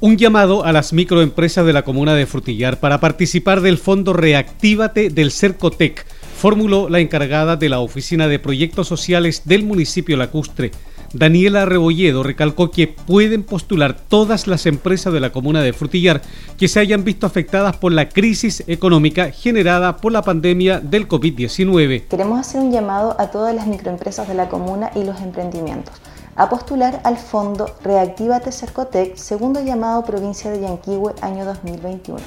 Un 0.00 0.16
llamado 0.16 0.64
a 0.64 0.72
las 0.72 0.94
microempresas 0.94 1.66
de 1.66 1.74
la 1.74 1.82
comuna 1.82 2.14
de 2.14 2.24
Frutillar 2.24 2.80
para 2.80 3.00
participar 3.00 3.60
del 3.60 3.76
fondo 3.76 4.14
Reactívate 4.14 5.10
del 5.10 5.30
Cercotec 5.30 6.06
formuló 6.42 6.88
la 6.88 6.98
encargada 6.98 7.54
de 7.54 7.68
la 7.68 7.78
Oficina 7.78 8.26
de 8.26 8.40
Proyectos 8.40 8.88
Sociales 8.88 9.42
del 9.44 9.62
municipio 9.62 10.16
lacustre. 10.16 10.72
Daniela 11.12 11.66
Rebolledo 11.66 12.24
recalcó 12.24 12.72
que 12.72 12.88
pueden 12.88 13.44
postular 13.44 13.96
todas 13.96 14.48
las 14.48 14.66
empresas 14.66 15.12
de 15.12 15.20
la 15.20 15.30
comuna 15.30 15.62
de 15.62 15.72
Frutillar 15.72 16.20
que 16.58 16.66
se 16.66 16.80
hayan 16.80 17.04
visto 17.04 17.28
afectadas 17.28 17.76
por 17.76 17.92
la 17.92 18.08
crisis 18.08 18.64
económica 18.66 19.30
generada 19.30 19.98
por 19.98 20.10
la 20.10 20.22
pandemia 20.22 20.80
del 20.80 21.06
COVID-19. 21.06 22.08
Queremos 22.08 22.40
hacer 22.40 22.60
un 22.60 22.72
llamado 22.72 23.14
a 23.20 23.30
todas 23.30 23.54
las 23.54 23.68
microempresas 23.68 24.26
de 24.26 24.34
la 24.34 24.48
comuna 24.48 24.90
y 24.96 25.04
los 25.04 25.20
emprendimientos 25.20 25.94
a 26.34 26.48
postular 26.48 27.00
al 27.04 27.18
fondo 27.18 27.70
Reactívate 27.84 28.50
Cercotec, 28.50 29.14
segundo 29.14 29.62
llamado 29.62 30.02
provincia 30.04 30.50
de 30.50 30.62
Yanquihue 30.62 31.12
año 31.20 31.44
2021. 31.44 32.18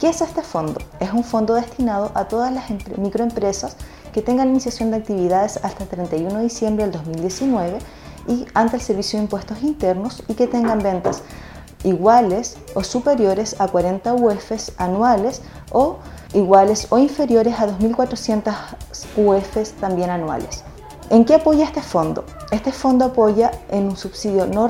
¿Qué 0.00 0.08
es 0.08 0.20
este 0.20 0.42
fondo? 0.42 0.80
Es 0.98 1.12
un 1.12 1.22
fondo 1.22 1.54
destinado 1.54 2.10
a 2.14 2.26
todas 2.26 2.52
las 2.52 2.64
microempresas 2.98 3.76
que 4.12 4.22
tengan 4.22 4.48
iniciación 4.48 4.90
de 4.90 4.96
actividades 4.96 5.60
hasta 5.62 5.84
el 5.84 5.88
31 5.88 6.34
de 6.36 6.42
diciembre 6.42 6.84
del 6.84 6.92
2019 6.92 7.78
y 8.26 8.44
ante 8.54 8.76
el 8.76 8.82
Servicio 8.82 9.18
de 9.18 9.24
Impuestos 9.24 9.62
Internos 9.62 10.24
y 10.26 10.34
que 10.34 10.48
tengan 10.48 10.80
ventas 10.80 11.22
iguales 11.84 12.56
o 12.74 12.82
superiores 12.82 13.60
a 13.60 13.68
40 13.68 14.14
UFs 14.14 14.72
anuales 14.78 15.42
o 15.70 15.98
iguales 16.32 16.88
o 16.90 16.98
inferiores 16.98 17.60
a 17.60 17.68
2.400 17.68 18.52
UFs 19.16 19.72
también 19.74 20.10
anuales. 20.10 20.64
¿En 21.10 21.24
qué 21.24 21.36
apoya 21.36 21.66
este 21.66 21.82
fondo? 21.82 22.24
Este 22.50 22.72
fondo 22.72 23.04
apoya 23.04 23.52
en 23.70 23.84
un 23.84 23.96
subsidio 23.96 24.46
no, 24.46 24.68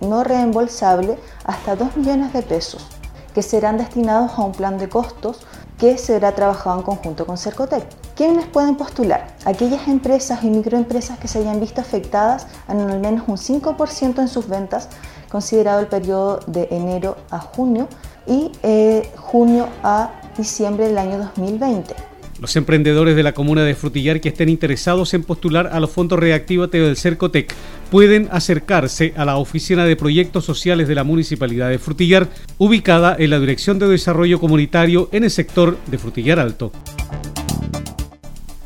no 0.00 0.24
reembolsable 0.24 1.18
hasta 1.44 1.76
2 1.76 1.96
millones 1.96 2.32
de 2.34 2.42
pesos 2.42 2.93
que 3.34 3.42
serán 3.42 3.76
destinados 3.76 4.32
a 4.38 4.42
un 4.42 4.52
plan 4.52 4.78
de 4.78 4.88
costos 4.88 5.40
que 5.78 5.98
será 5.98 6.32
trabajado 6.32 6.78
en 6.78 6.82
conjunto 6.84 7.26
con 7.26 7.36
Cercotec. 7.36 7.84
¿Quiénes 8.14 8.46
pueden 8.46 8.76
postular? 8.76 9.26
Aquellas 9.44 9.88
empresas 9.88 10.44
y 10.44 10.48
microempresas 10.48 11.18
que 11.18 11.26
se 11.26 11.40
hayan 11.40 11.58
visto 11.60 11.80
afectadas 11.80 12.46
en 12.68 12.80
al 12.80 13.00
menos 13.00 13.24
un 13.26 13.36
5% 13.36 14.20
en 14.20 14.28
sus 14.28 14.48
ventas, 14.48 14.88
considerado 15.28 15.80
el 15.80 15.88
periodo 15.88 16.38
de 16.46 16.68
enero 16.70 17.16
a 17.30 17.40
junio 17.40 17.88
y 18.26 18.52
eh, 18.62 19.12
junio 19.18 19.66
a 19.82 20.10
diciembre 20.38 20.86
del 20.86 20.98
año 20.98 21.18
2020. 21.18 22.13
Los 22.40 22.56
emprendedores 22.56 23.14
de 23.14 23.22
la 23.22 23.32
comuna 23.32 23.62
de 23.62 23.74
Frutillar 23.74 24.20
que 24.20 24.30
estén 24.30 24.48
interesados 24.48 25.14
en 25.14 25.22
postular 25.22 25.68
a 25.72 25.80
los 25.80 25.90
fondos 25.90 26.18
Reactívate 26.18 26.78
del 26.78 26.96
Cercotec 26.96 27.54
pueden 27.90 28.28
acercarse 28.32 29.14
a 29.16 29.24
la 29.24 29.36
Oficina 29.36 29.84
de 29.84 29.96
Proyectos 29.96 30.44
Sociales 30.44 30.88
de 30.88 30.96
la 30.96 31.04
Municipalidad 31.04 31.70
de 31.70 31.78
Frutillar, 31.78 32.28
ubicada 32.58 33.16
en 33.18 33.30
la 33.30 33.38
Dirección 33.38 33.78
de 33.78 33.86
Desarrollo 33.86 34.40
Comunitario 34.40 35.08
en 35.12 35.24
el 35.24 35.30
sector 35.30 35.78
de 35.86 35.98
Frutillar 35.98 36.40
Alto. 36.40 36.72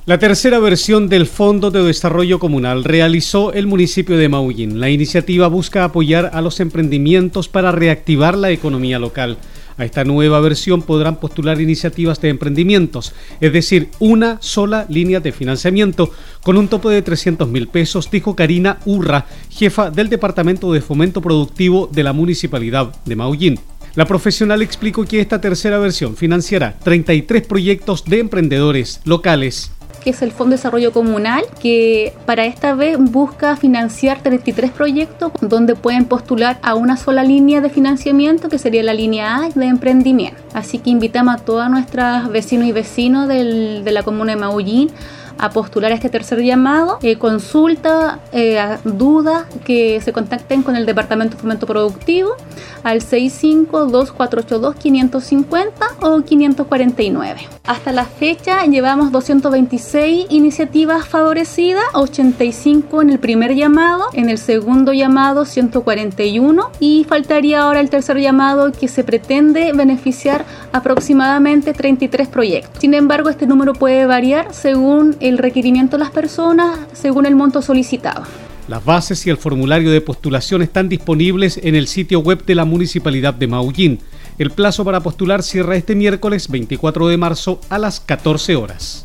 La 0.08 0.18
tercera 0.18 0.58
versión 0.58 1.10
del 1.10 1.26
Fondo 1.26 1.70
de 1.70 1.82
Desarrollo 1.82 2.38
Comunal 2.38 2.82
realizó 2.82 3.52
el 3.52 3.66
municipio 3.66 4.16
de 4.16 4.30
Maullín. 4.30 4.80
La 4.80 4.88
iniciativa 4.88 5.48
busca 5.48 5.84
apoyar 5.84 6.30
a 6.32 6.40
los 6.40 6.60
emprendimientos 6.60 7.50
para 7.50 7.72
reactivar 7.72 8.34
la 8.38 8.50
economía 8.50 8.98
local. 8.98 9.36
A 9.78 9.84
esta 9.84 10.02
nueva 10.04 10.40
versión 10.40 10.82
podrán 10.82 11.20
postular 11.20 11.60
iniciativas 11.60 12.20
de 12.20 12.30
emprendimientos, 12.30 13.14
es 13.40 13.52
decir, 13.52 13.90
una 14.00 14.38
sola 14.40 14.84
línea 14.88 15.20
de 15.20 15.30
financiamiento 15.30 16.10
con 16.42 16.56
un 16.56 16.66
tope 16.66 16.88
de 16.88 17.00
300 17.00 17.48
mil 17.48 17.68
pesos, 17.68 18.10
dijo 18.10 18.34
Karina 18.34 18.78
Urra, 18.86 19.26
jefa 19.50 19.90
del 19.90 20.08
Departamento 20.08 20.72
de 20.72 20.80
Fomento 20.80 21.22
Productivo 21.22 21.88
de 21.92 22.02
la 22.02 22.12
Municipalidad 22.12 22.92
de 23.04 23.16
Maullín. 23.16 23.60
La 23.94 24.04
profesional 24.04 24.62
explicó 24.62 25.04
que 25.04 25.20
esta 25.20 25.40
tercera 25.40 25.78
versión 25.78 26.16
financiará 26.16 26.76
33 26.82 27.46
proyectos 27.46 28.04
de 28.04 28.18
emprendedores 28.18 29.00
locales 29.04 29.70
que 29.98 30.10
es 30.10 30.22
el 30.22 30.32
Fondo 30.32 30.50
de 30.50 30.56
Desarrollo 30.56 30.92
Comunal, 30.92 31.44
que 31.60 32.12
para 32.26 32.44
esta 32.44 32.74
vez 32.74 32.98
busca 32.98 33.56
financiar 33.56 34.22
33 34.22 34.70
proyectos 34.70 35.32
donde 35.40 35.74
pueden 35.74 36.04
postular 36.04 36.58
a 36.62 36.74
una 36.74 36.96
sola 36.96 37.22
línea 37.22 37.60
de 37.60 37.70
financiamiento, 37.70 38.48
que 38.48 38.58
sería 38.58 38.82
la 38.82 38.94
línea 38.94 39.36
A 39.36 39.48
de 39.48 39.66
emprendimiento. 39.66 40.40
Así 40.54 40.78
que 40.78 40.90
invitamos 40.90 41.34
a 41.34 41.38
todas 41.38 41.70
nuestras 41.70 42.28
vecinos 42.30 42.66
y 42.66 42.72
vecinos 42.72 43.28
de 43.28 43.90
la 43.90 44.02
comuna 44.02 44.32
de 44.32 44.40
Maullín 44.40 44.90
a 45.38 45.50
postular 45.50 45.92
este 45.92 46.08
tercer 46.08 46.42
llamado, 46.42 46.98
eh, 47.02 47.16
consulta, 47.16 48.20
eh, 48.32 48.78
dudas, 48.84 49.44
que 49.64 50.00
se 50.00 50.12
contacten 50.12 50.62
con 50.62 50.76
el 50.76 50.86
Departamento 50.86 51.36
de 51.36 51.42
Fomento 51.42 51.66
Productivo 51.66 52.36
al 52.82 53.00
652-482-550 53.00 55.70
o 56.00 56.22
549. 56.22 57.46
Hasta 57.66 57.92
la 57.92 58.06
fecha 58.06 58.64
llevamos 58.64 59.12
226 59.12 60.26
iniciativas 60.30 61.06
favorecidas, 61.06 61.84
85 61.94 63.02
en 63.02 63.10
el 63.10 63.18
primer 63.18 63.54
llamado, 63.54 64.06
en 64.14 64.30
el 64.30 64.38
segundo 64.38 64.94
llamado 64.94 65.44
141 65.44 66.70
y 66.80 67.04
faltaría 67.04 67.60
ahora 67.60 67.80
el 67.80 67.90
tercer 67.90 68.18
llamado 68.18 68.72
que 68.72 68.88
se 68.88 69.04
pretende 69.04 69.74
beneficiar 69.74 70.46
aproximadamente 70.72 71.74
33 71.74 72.28
proyectos. 72.28 72.80
Sin 72.80 72.94
embargo, 72.94 73.28
este 73.28 73.46
número 73.46 73.74
puede 73.74 74.06
variar 74.06 74.54
según 74.54 75.16
el 75.20 75.27
requerimiento 75.36 75.98
de 75.98 76.04
las 76.04 76.12
personas, 76.12 76.78
según 76.94 77.26
el 77.26 77.36
monto 77.36 77.60
solicitado. 77.60 78.22
Las 78.68 78.84
bases 78.84 79.26
y 79.26 79.30
el 79.30 79.36
formulario 79.36 79.90
de 79.90 80.00
postulación 80.00 80.62
están 80.62 80.88
disponibles 80.88 81.58
en 81.62 81.74
el 81.74 81.88
sitio 81.88 82.20
web 82.20 82.44
de 82.44 82.54
la 82.54 82.64
Municipalidad 82.64 83.34
de 83.34 83.46
Maullín. 83.46 83.98
El 84.38 84.50
plazo 84.50 84.84
para 84.84 85.00
postular 85.00 85.42
cierra 85.42 85.74
este 85.74 85.94
miércoles 85.94 86.48
24 86.48 87.08
de 87.08 87.16
marzo 87.16 87.60
a 87.68 87.78
las 87.78 87.98
14 87.98 88.56
horas. 88.56 89.04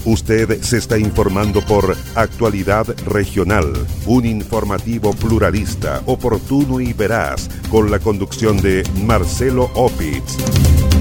Usted 0.03 0.61
se 0.61 0.79
está 0.79 0.97
informando 0.97 1.61
por 1.61 1.95
Actualidad 2.15 2.87
Regional, 3.05 3.71
un 4.05 4.25
informativo 4.25 5.13
pluralista, 5.13 6.01
oportuno 6.07 6.81
y 6.81 6.91
veraz, 6.91 7.49
con 7.69 7.89
la 7.89 7.99
conducción 7.99 8.57
de 8.61 8.83
Marcelo 9.05 9.71
Opitz. 9.75 11.00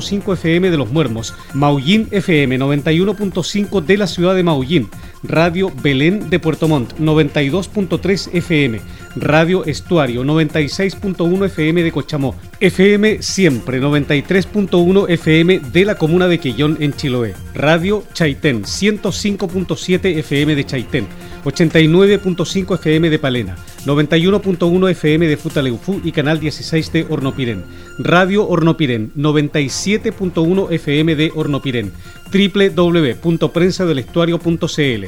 5 0.00 0.32
FM 0.32 0.70
de 0.70 0.76
Los 0.76 0.90
Muermos, 0.90 1.34
Maullín 1.54 2.08
FM 2.10 2.58
91.5 2.58 3.80
de 3.82 3.96
la 3.96 4.06
ciudad 4.06 4.34
de 4.34 4.42
Maullín, 4.42 4.88
Radio 5.22 5.70
Belén 5.82 6.30
de 6.30 6.40
Puerto 6.40 6.66
Montt 6.66 6.94
92.3 6.98 8.30
FM, 8.32 8.80
Radio 9.14 9.64
Estuario 9.64 10.24
96.1 10.24 11.46
FM 11.46 11.82
de 11.84 11.92
Cochamó, 11.92 12.34
FM 12.58 13.22
Siempre 13.22 13.80
93.1 13.80 15.10
FM 15.10 15.60
de 15.60 15.84
la 15.84 15.94
comuna 15.94 16.26
de 16.26 16.38
Quellón 16.38 16.76
en 16.80 16.92
Chiloé, 16.92 17.34
Radio 17.54 18.02
Chaitén 18.12 18.64
105.7 18.64 20.18
FM 20.18 20.56
de 20.56 20.64
Chaitén, 20.64 21.06
89.5 21.44 22.74
FM 22.74 23.10
de 23.10 23.18
Palena, 23.18 23.56
91.1 23.86 24.90
FM 24.90 25.28
de 25.28 25.36
Futaleufú 25.36 26.00
y 26.02 26.10
Canal 26.10 26.40
16 26.40 26.92
de 26.92 27.06
Hornopirén, 27.08 27.62
Radio 27.98 28.48
Hornopirén 28.48 29.12
97.1 29.16 30.72
FM 30.72 31.14
de 31.14 31.32
Hornopirén, 31.34 31.92
www.prensadelestuario.cl, 32.32 35.06